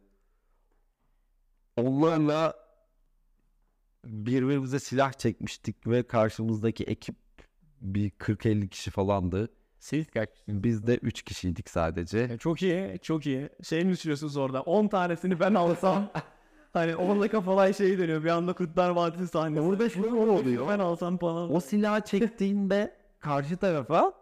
onlarla 1.78 2.54
birbirimize 4.06 4.80
silah 4.80 5.14
çekmiştik 5.14 5.88
ve 5.88 6.04
karşımızdaki 6.04 6.84
ekip 6.84 7.16
bir 7.82 8.10
40-50 8.10 8.68
kişi 8.68 8.92
falandı. 8.92 9.50
Siz 9.80 10.08
kaç? 10.08 10.30
Biz 10.48 10.88
de 10.88 10.98
3 10.98 11.22
kişiydik 11.22 11.70
sadece. 11.70 12.20
E, 12.20 12.38
çok 12.38 12.62
iyi, 12.62 13.00
çok 13.02 13.26
iyi. 13.26 13.50
Şey 13.64 13.86
mi 13.86 13.92
düşünüyorsunuz 13.92 14.38
orada? 14.38 14.62
10 14.62 14.88
tanesini 14.88 15.40
ben 15.40 15.54
alsam 15.54 16.12
hani 16.74 16.96
orada 16.96 17.28
kafalar 17.28 17.74
şey 17.74 17.98
dönüyor. 17.98 18.24
Bir 18.24 18.30
anda 18.30 18.54
Kurtlar 18.54 18.90
Vadisi 18.90 19.28
sahnesi. 19.28 19.62
Orada 19.62 19.90
şöyle 19.90 20.14
oluyor. 20.14 20.68
Ben 20.70 20.80
alsam 20.80 21.18
falan. 21.18 21.56
O 21.56 21.60
silahı 21.60 22.02
çektiğinde 22.02 22.97
karşı 23.20 23.58
tarafa 23.58 24.14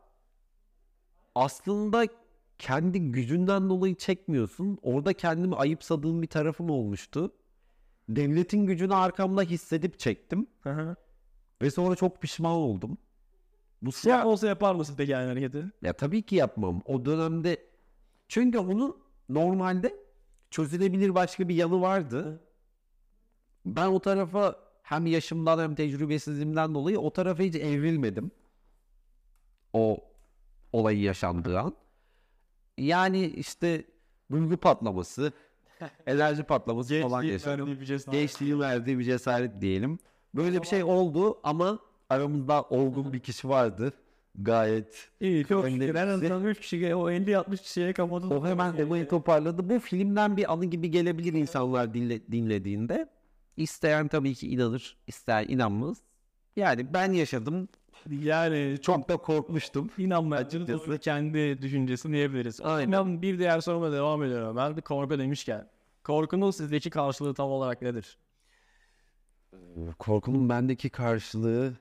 aslında 1.35 2.05
kendi 2.59 3.11
gücünden 3.11 3.69
dolayı 3.69 3.95
çekmiyorsun. 3.95 4.77
Orada 4.81 5.13
kendimi 5.13 5.55
ayıpsadığım 5.55 6.21
bir 6.21 6.27
tarafım 6.27 6.69
olmuştu. 6.69 7.33
Devletin 8.09 8.65
gücünü 8.65 8.95
arkamda 8.95 9.41
hissedip 9.41 9.99
çektim. 9.99 10.47
Hı 10.61 10.69
hı. 10.69 10.95
Ve 11.61 11.71
sonra 11.71 11.95
çok 11.95 12.21
pişman 12.21 12.51
oldum. 12.51 12.97
Bu 13.81 13.91
silah... 13.91 14.25
olsa 14.25 14.47
yapar 14.47 14.75
mısın 14.75 14.95
peki 14.97 15.11
yani 15.11 15.27
hareketi? 15.27 15.71
Ya 15.81 15.93
tabii 15.93 16.21
ki 16.21 16.35
yapmam. 16.35 16.81
O 16.85 17.05
dönemde 17.05 17.65
çünkü 18.27 18.57
onun 18.57 18.97
normalde 19.29 19.95
çözülebilir 20.51 21.15
başka 21.15 21.49
bir 21.49 21.55
yanı 21.55 21.81
vardı. 21.81 22.41
Ben 23.65 23.87
o 23.87 23.99
tarafa 23.99 24.55
hem 24.83 25.05
yaşımdan 25.05 25.59
hem 25.59 25.75
tecrübesizliğimden 25.75 26.75
dolayı 26.75 26.99
o 26.99 27.13
tarafa 27.13 27.43
hiç 27.43 27.55
evrilmedim. 27.55 28.31
O 29.75 29.97
olayı 30.73 31.01
yaşandığı 31.01 31.59
an. 31.59 31.73
Yani 32.77 33.25
işte 33.25 33.83
duygu 34.31 34.57
patlaması, 34.57 35.31
enerji 36.07 36.43
patlaması 36.43 37.01
falan 37.01 37.23
verdiği 37.23 37.79
bir 37.81 37.85
cesaret. 37.85 38.19
Gençliğin 38.19 38.59
verdiği 38.59 38.99
bir 38.99 39.03
cesaret 39.03 39.61
diyelim. 39.61 39.99
Böyle 40.33 40.61
bir 40.61 40.67
şey 40.67 40.83
oldu 40.83 41.39
ama 41.43 41.79
aramızda 42.09 42.63
olgun 42.63 43.13
bir 43.13 43.19
kişi 43.19 43.49
vardı. 43.49 43.93
Gayet 44.35 45.09
İyi 45.19 45.45
çok 45.45 45.69
şükür. 45.69 45.95
En 45.95 46.07
azından 46.07 46.45
3 46.45 46.59
kişi 46.59 46.95
o 46.95 47.09
50-60 47.09 47.57
kişiye 47.57 47.93
kapadı. 47.93 48.27
O 48.27 48.45
hemen 48.47 48.87
olayı 48.87 49.07
toparladı. 49.07 49.69
Bu 49.69 49.79
filmden 49.79 50.37
bir 50.37 50.53
anı 50.53 50.65
gibi 50.65 50.91
gelebilir 50.91 51.33
insanlar 51.33 51.93
dinle, 51.93 52.27
dinlediğinde. 52.31 53.09
İsteyen 53.57 54.07
tabii 54.07 54.35
ki 54.35 54.49
inanır, 54.49 54.97
isteyen 55.07 55.45
inanmaz. 55.47 55.97
Yani 56.55 56.93
ben 56.93 57.11
yaşadım. 57.11 57.67
Yani 58.09 58.77
çok 58.81 59.09
da 59.09 59.17
korkmuştum. 59.17 59.89
inanmayacağınız 59.97 60.87
da 60.87 60.97
kendi 60.97 61.61
düşüncesi 61.61 62.09
diyebiliriz. 62.09 62.61
Aynen. 62.61 62.91
Ben 62.91 63.21
bir 63.21 63.39
diğer 63.39 63.61
soruma 63.61 63.91
devam 63.91 64.23
ediyorum. 64.23 64.55
Ben 64.55 64.77
bir 64.77 64.81
korku 64.81 65.19
demişken. 65.19 65.69
Korkunun 66.03 66.51
sizdeki 66.51 66.89
karşılığı 66.89 67.33
tam 67.33 67.49
olarak 67.49 67.81
nedir? 67.81 68.17
Korkunun 69.99 70.49
bendeki 70.49 70.89
karşılığı 70.89 71.73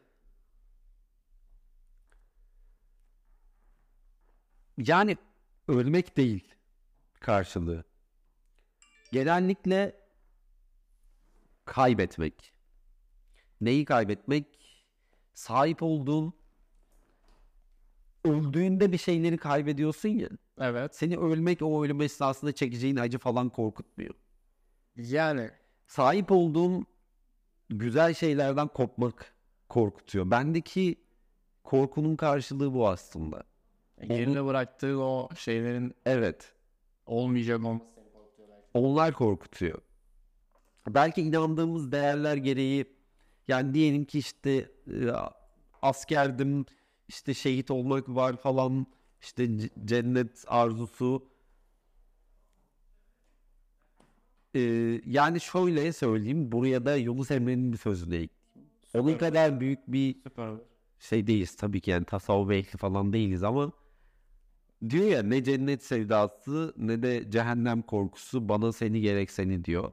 yani 4.79 5.17
ölmek 5.69 6.17
değil 6.17 6.55
karşılığı. 7.21 7.85
Genellikle 9.13 10.01
kaybetmek. 11.65 12.53
Neyi 13.61 13.85
kaybetmek? 13.85 14.64
Sahip 15.35 15.83
olduğun 15.83 16.33
öldüğünde 18.25 18.93
bir 18.93 18.99
şeyleri 18.99 19.39
kaybediyorsun 19.39 20.09
ya. 20.09 20.29
Evet. 20.59 20.97
Seni 20.97 21.17
ölmek 21.17 21.63
o 21.63 21.85
ölüm 21.85 22.01
esnasında 22.01 22.53
çekeceğin 22.53 22.97
acı 22.97 23.19
falan 23.19 23.49
korkutmuyor. 23.49 24.15
Yani 24.97 25.51
Sahip 25.87 26.33
olduğun 26.33 26.87
güzel 27.71 28.15
şeylerden 28.15 28.69
kopmak 28.69 29.35
korkutuyor. 29.69 30.31
Bendeki 30.31 30.97
korkunun 31.65 32.17
karşılığı 32.17 32.75
bu 32.75 32.89
aslında. 32.89 33.43
geride 34.07 34.45
bıraktığı 34.45 35.01
o 35.03 35.29
şeylerin 35.37 35.95
Evet. 36.07 36.53
olmayacak 37.07 37.65
olması. 37.65 37.95
Onlar 38.75 39.13
korkutuyor. 39.13 39.79
Belki 40.89 41.23
inandığımız 41.23 41.93
değerler 41.93 42.37
gereği 42.37 42.94
yani 43.49 43.75
diyelim 43.75 44.05
ki 44.05 44.19
işte 44.19 44.51
e, 44.89 45.11
askerdim 45.83 46.65
işte 47.09 47.35
şehit 47.35 47.71
olmak 47.71 48.09
var 48.09 48.37
falan 48.37 48.87
işte 49.21 49.49
cennet 49.85 50.45
arzusu 50.47 51.35
Ee, 54.57 55.01
yani 55.07 55.41
şöyle 55.41 55.93
söyleyeyim. 55.93 56.53
Buraya 56.53 56.85
da 56.87 56.97
Yunus 56.97 57.31
Emre'nin 57.31 57.73
bir 57.73 57.79
sözünü 57.79 58.15
ekleyeyim. 58.15 58.71
Onun 58.95 59.19
kadar 59.19 59.61
büyük 59.61 59.79
bir 59.89 60.15
Süper. 60.23 60.55
şey 60.99 61.27
değiliz 61.27 61.57
tabii 61.57 61.81
ki 61.81 61.91
yani 61.91 62.05
tasavvuf 62.05 62.51
ehli 62.51 62.79
falan 62.79 63.13
değiliz 63.13 63.43
ama 63.43 63.73
diyor 64.91 65.05
ya 65.07 65.23
ne 65.23 65.45
cennet 65.45 65.85
sevdası 65.85 66.75
ne 66.77 67.03
de 67.03 67.31
cehennem 67.31 67.83
korkusu 67.83 68.49
bana 68.49 68.73
seni 68.73 69.01
gerek 69.01 69.31
seni 69.31 69.65
diyor. 69.65 69.93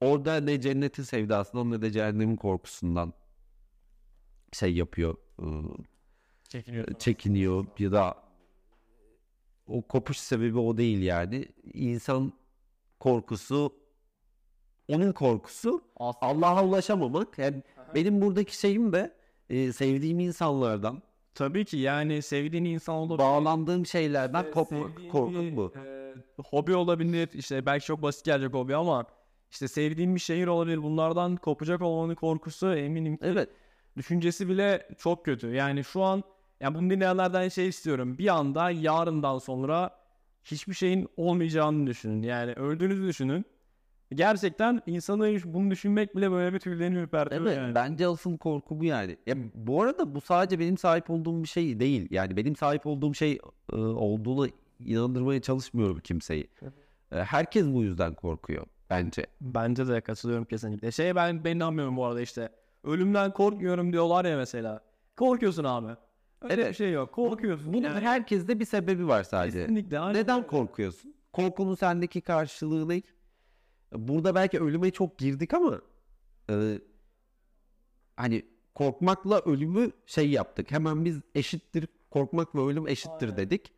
Orada 0.00 0.40
ne 0.40 0.60
cennetin 0.60 1.02
sevdasından 1.02 1.70
ne 1.70 1.82
de 1.82 1.90
cehennemin 1.90 2.36
korkusundan 2.36 3.12
şey 4.52 4.74
yapıyor. 4.74 5.16
ıı, 5.42 5.62
Çekiniyor. 6.48 6.86
çekiniyor 6.98 7.66
ya 7.78 7.92
da 7.92 8.16
o 9.66 9.82
kopuş 9.82 10.16
sebebi 10.16 10.58
o 10.58 10.76
değil 10.76 11.02
yani. 11.02 11.48
İnsan 11.74 12.32
korkusu 13.00 13.72
onun 14.88 15.12
korkusu 15.12 15.82
Allah'a 15.96 16.64
ulaşamamak. 16.64 17.38
Yani 17.38 17.62
benim 17.94 18.20
buradaki 18.20 18.58
şeyim 18.58 18.92
de 18.92 19.14
e, 19.50 19.72
sevdiğim 19.72 20.20
insanlardan, 20.20 21.02
tabii 21.34 21.64
ki 21.64 21.76
yani 21.76 22.22
sevdiğin 22.22 22.64
insan 22.64 22.94
olabilir. 22.94 23.18
bağlandığım 23.18 23.86
şeylerden 23.86 24.40
İşte 24.40 24.52
kopmak, 24.52 24.98
bir, 24.98 25.56
bu. 25.56 25.72
e, 25.86 26.14
hobi 26.50 26.74
olabilir. 26.74 27.28
İşte 27.32 27.66
belki 27.66 27.86
çok 27.86 28.02
basit 28.02 28.24
gelecek 28.24 28.54
hobi 28.54 28.76
ama 28.76 29.06
işte 29.50 29.68
sevdiğin 29.68 30.14
bir 30.14 30.20
şehir 30.20 30.46
olabilir. 30.46 30.82
Bunlardan 30.82 31.36
kopacak 31.36 31.82
olmanın 31.82 32.14
korkusu 32.14 32.74
eminim 32.74 33.18
Evet. 33.22 33.48
düşüncesi 33.96 34.48
bile 34.48 34.88
çok 34.98 35.24
kötü. 35.24 35.46
Yani 35.48 35.84
şu 35.84 36.02
an 36.02 36.22
yani 36.60 36.74
bunu 36.74 36.90
dinleyenlerden 36.90 37.48
şey 37.48 37.68
istiyorum. 37.68 38.18
Bir 38.18 38.28
anda 38.28 38.70
yarından 38.70 39.38
sonra 39.38 39.98
hiçbir 40.44 40.74
şeyin 40.74 41.08
olmayacağını 41.16 41.86
düşünün. 41.86 42.22
Yani 42.22 42.52
öldüğünüzü 42.52 43.06
düşünün. 43.08 43.44
Gerçekten 44.14 44.82
insanı 44.86 45.38
bunu 45.44 45.70
düşünmek 45.70 46.16
bile 46.16 46.30
böyle 46.30 46.54
bir 46.54 46.58
tüylerini 46.58 46.98
ürpertiyor 46.98 47.42
Evet, 47.42 47.56
yani. 47.56 47.74
bence 47.74 48.06
asıl 48.06 48.38
korku 48.38 48.80
bu 48.80 48.84
yani. 48.84 49.16
Ya 49.26 49.34
bu 49.54 49.82
arada 49.82 50.14
bu 50.14 50.20
sadece 50.20 50.58
benim 50.58 50.78
sahip 50.78 51.10
olduğum 51.10 51.42
bir 51.42 51.48
şey 51.48 51.80
değil. 51.80 52.08
Yani 52.10 52.36
benim 52.36 52.56
sahip 52.56 52.86
olduğum 52.86 53.14
şey 53.14 53.38
e, 53.72 53.76
olduğuna 53.76 54.48
inandırmaya 54.84 55.42
çalışmıyorum 55.42 56.00
kimseyi. 56.00 56.48
E, 57.12 57.16
herkes 57.16 57.66
bu 57.66 57.82
yüzden 57.82 58.14
korkuyor 58.14 58.66
bence. 58.90 59.26
Bence 59.40 59.88
de 59.88 60.00
katılıyorum 60.00 60.44
kesinlikle. 60.44 60.92
Şey 60.92 61.14
ben 61.14 61.44
ben 61.44 61.56
inanmıyorum 61.56 61.96
bu 61.96 62.04
arada 62.04 62.20
işte. 62.20 62.48
Ölümden 62.84 63.32
korkmuyorum 63.32 63.92
diyorlar 63.92 64.24
ya 64.24 64.36
mesela. 64.36 64.80
Korkuyorsun 65.16 65.64
abi. 65.64 65.96
Öyle 66.42 66.56
bir 66.58 66.62
Evet. 66.62 66.76
şey 66.76 66.92
yok. 66.92 67.12
Korkuyorsun. 67.12 67.72
Bunun 67.72 67.82
yani. 67.82 68.00
herkeste 68.00 68.60
bir 68.60 68.64
sebebi 68.64 69.08
var 69.08 69.22
sadece. 69.22 69.60
Kesinlikle. 69.60 69.98
aynen 69.98 70.20
Neden 70.20 70.46
korkuyorsun? 70.46 71.14
Korkunun 71.32 71.74
sendeki 71.74 72.20
karşılığı 72.20 72.88
ne? 72.88 73.02
Burada 73.92 74.34
belki 74.34 74.60
ölüme 74.60 74.90
çok 74.90 75.18
girdik 75.18 75.54
ama 75.54 75.80
e, 76.50 76.78
hani 78.16 78.46
korkmakla 78.74 79.40
ölümü 79.40 79.90
şey 80.06 80.30
yaptık. 80.30 80.70
Hemen 80.70 81.04
biz 81.04 81.20
eşittir 81.34 81.86
korkmak 82.10 82.54
ve 82.54 82.60
ölüm 82.60 82.88
eşittir 82.88 83.26
Aynen. 83.26 83.36
dedik. 83.36 83.72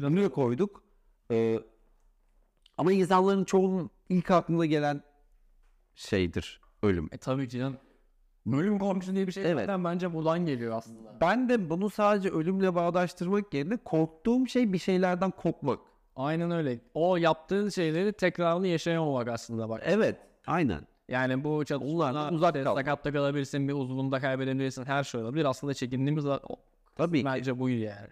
Buraya 0.00 0.28
koyduk. 0.28 0.84
E, 1.30 1.60
ama 2.78 2.92
insanların 2.92 3.44
çoğunun 3.44 3.90
ilk 4.08 4.30
aklına 4.30 4.66
gelen 4.66 5.02
şeydir 5.94 6.60
ölüm. 6.82 7.08
E 7.12 7.18
tabii 7.18 7.48
ki 7.48 7.58
canım. 7.58 7.76
Ölüm 8.52 8.78
korkusu 8.78 9.14
diye 9.14 9.26
bir 9.26 9.32
şey 9.32 9.44
Evet. 9.50 9.60
zaten 9.66 9.84
bence 9.84 10.14
buradan 10.14 10.46
geliyor 10.46 10.76
aslında. 10.76 11.20
Ben 11.20 11.48
de 11.48 11.70
bunu 11.70 11.90
sadece 11.90 12.28
ölümle 12.30 12.74
bağdaştırmak 12.74 13.54
yerine 13.54 13.76
korktuğum 13.76 14.46
şey 14.46 14.72
bir 14.72 14.78
şeylerden 14.78 15.30
korkmak. 15.30 15.78
Aynen 16.16 16.50
öyle. 16.50 16.80
O 16.94 17.16
yaptığın 17.16 17.68
şeyleri 17.68 18.12
tekrarını 18.12 18.66
yaşayamamak 18.66 19.28
aslında 19.28 19.68
bak. 19.68 19.82
Evet. 19.84 20.16
Aynen. 20.46 20.80
Yani 21.08 21.44
bu 21.44 21.64
çatışmadan 21.64 22.34
uzak 22.34 22.54
işte 22.54 22.64
kalmak. 22.64 22.80
sakatta 22.84 23.12
kalabilirsin, 23.12 23.68
bir 23.68 23.72
uzvunda 23.72 24.20
kaybedebilirsin, 24.20 24.84
her 24.84 25.04
şey 25.04 25.20
olabilir. 25.20 25.44
Aslında 25.44 25.74
çekindiğimiz 25.74 26.26
o- 26.26 26.40
Tabii 26.96 27.18
ki. 27.20 27.24
bence 27.24 27.58
bu 27.58 27.68
yani. 27.68 28.08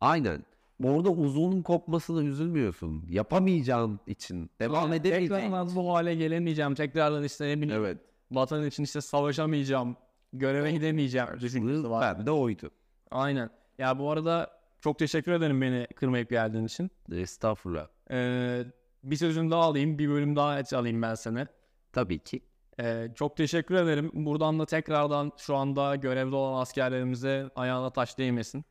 Aynen. 0.00 0.44
Orada 0.84 1.10
uzunun 1.10 1.62
kopmasına 1.62 2.22
üzülmüyorsun. 2.22 3.04
Yapamayacağın 3.10 4.00
için. 4.06 4.50
Devam 4.60 4.92
edemeyeceğin 4.92 5.40
Tekrardan 5.40 5.66
için. 5.66 5.76
bu 5.76 5.94
hale 5.94 6.14
gelemeyeceğim. 6.14 6.74
Tekrardan 6.74 7.24
işte 7.24 7.48
ne 7.48 7.62
bileyim 7.62 7.82
Evet. 7.84 7.98
vatan 8.30 8.66
için 8.66 8.82
işte 8.82 9.00
savaşamayacağım. 9.00 9.96
Göreve 10.32 10.72
gidemeyeceğim. 10.72 11.28
Düşüncesi 11.40 11.90
var. 11.90 12.18
Ben 12.18 12.26
de 12.26 12.30
oydu. 12.30 12.70
Aynen. 13.10 13.50
Ya 13.78 13.98
bu 13.98 14.10
arada 14.10 14.50
çok 14.80 14.98
teşekkür 14.98 15.32
ederim 15.32 15.60
beni 15.60 15.86
kırmayıp 15.96 16.30
geldiğin 16.30 16.64
için. 16.64 16.90
Estağfurullah. 17.12 17.86
Ee, 18.10 18.64
bir 19.04 19.16
sözünü 19.16 19.50
daha 19.50 19.62
alayım. 19.62 19.98
Bir 19.98 20.08
bölüm 20.08 20.36
daha 20.36 20.62
alayım 20.74 21.02
ben 21.02 21.14
seni. 21.14 21.46
Tabii 21.92 22.18
ki. 22.18 22.40
Ee, 22.80 23.08
çok 23.14 23.36
teşekkür 23.36 23.74
ederim. 23.74 24.10
Buradan 24.14 24.58
da 24.58 24.66
tekrardan 24.66 25.32
şu 25.38 25.56
anda 25.56 25.96
görevde 25.96 26.36
olan 26.36 26.60
askerlerimize 26.60 27.50
ayağına 27.54 27.90
taş 27.90 28.18
değmesin. 28.18 28.64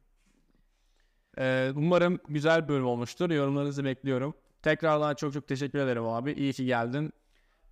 Ee, 1.38 1.71
umarım 1.76 2.19
güzel 2.30 2.63
bir 2.63 2.67
bölüm 2.67 2.86
olmuştur. 2.86 3.30
Yorumlarınızı 3.30 3.86
bekliyorum. 3.86 4.34
Tekrardan 4.62 5.15
çok 5.15 5.34
çok 5.34 5.48
teşekkür 5.48 5.80
ederim 5.80 6.06
abi. 6.06 6.32
İyi 6.32 6.54
ki 6.54 6.65
geldin. 6.65 7.13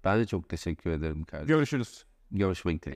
Ben 0.06 0.20
de 0.20 0.26
çok 0.26 0.50
teşekkür 0.50 0.92
ederim 0.92 1.24
kardeşim. 1.24 1.48
Görüşürüz. 1.56 2.06
Görüşmek 2.32 2.86
dileğiyle. 2.86 2.92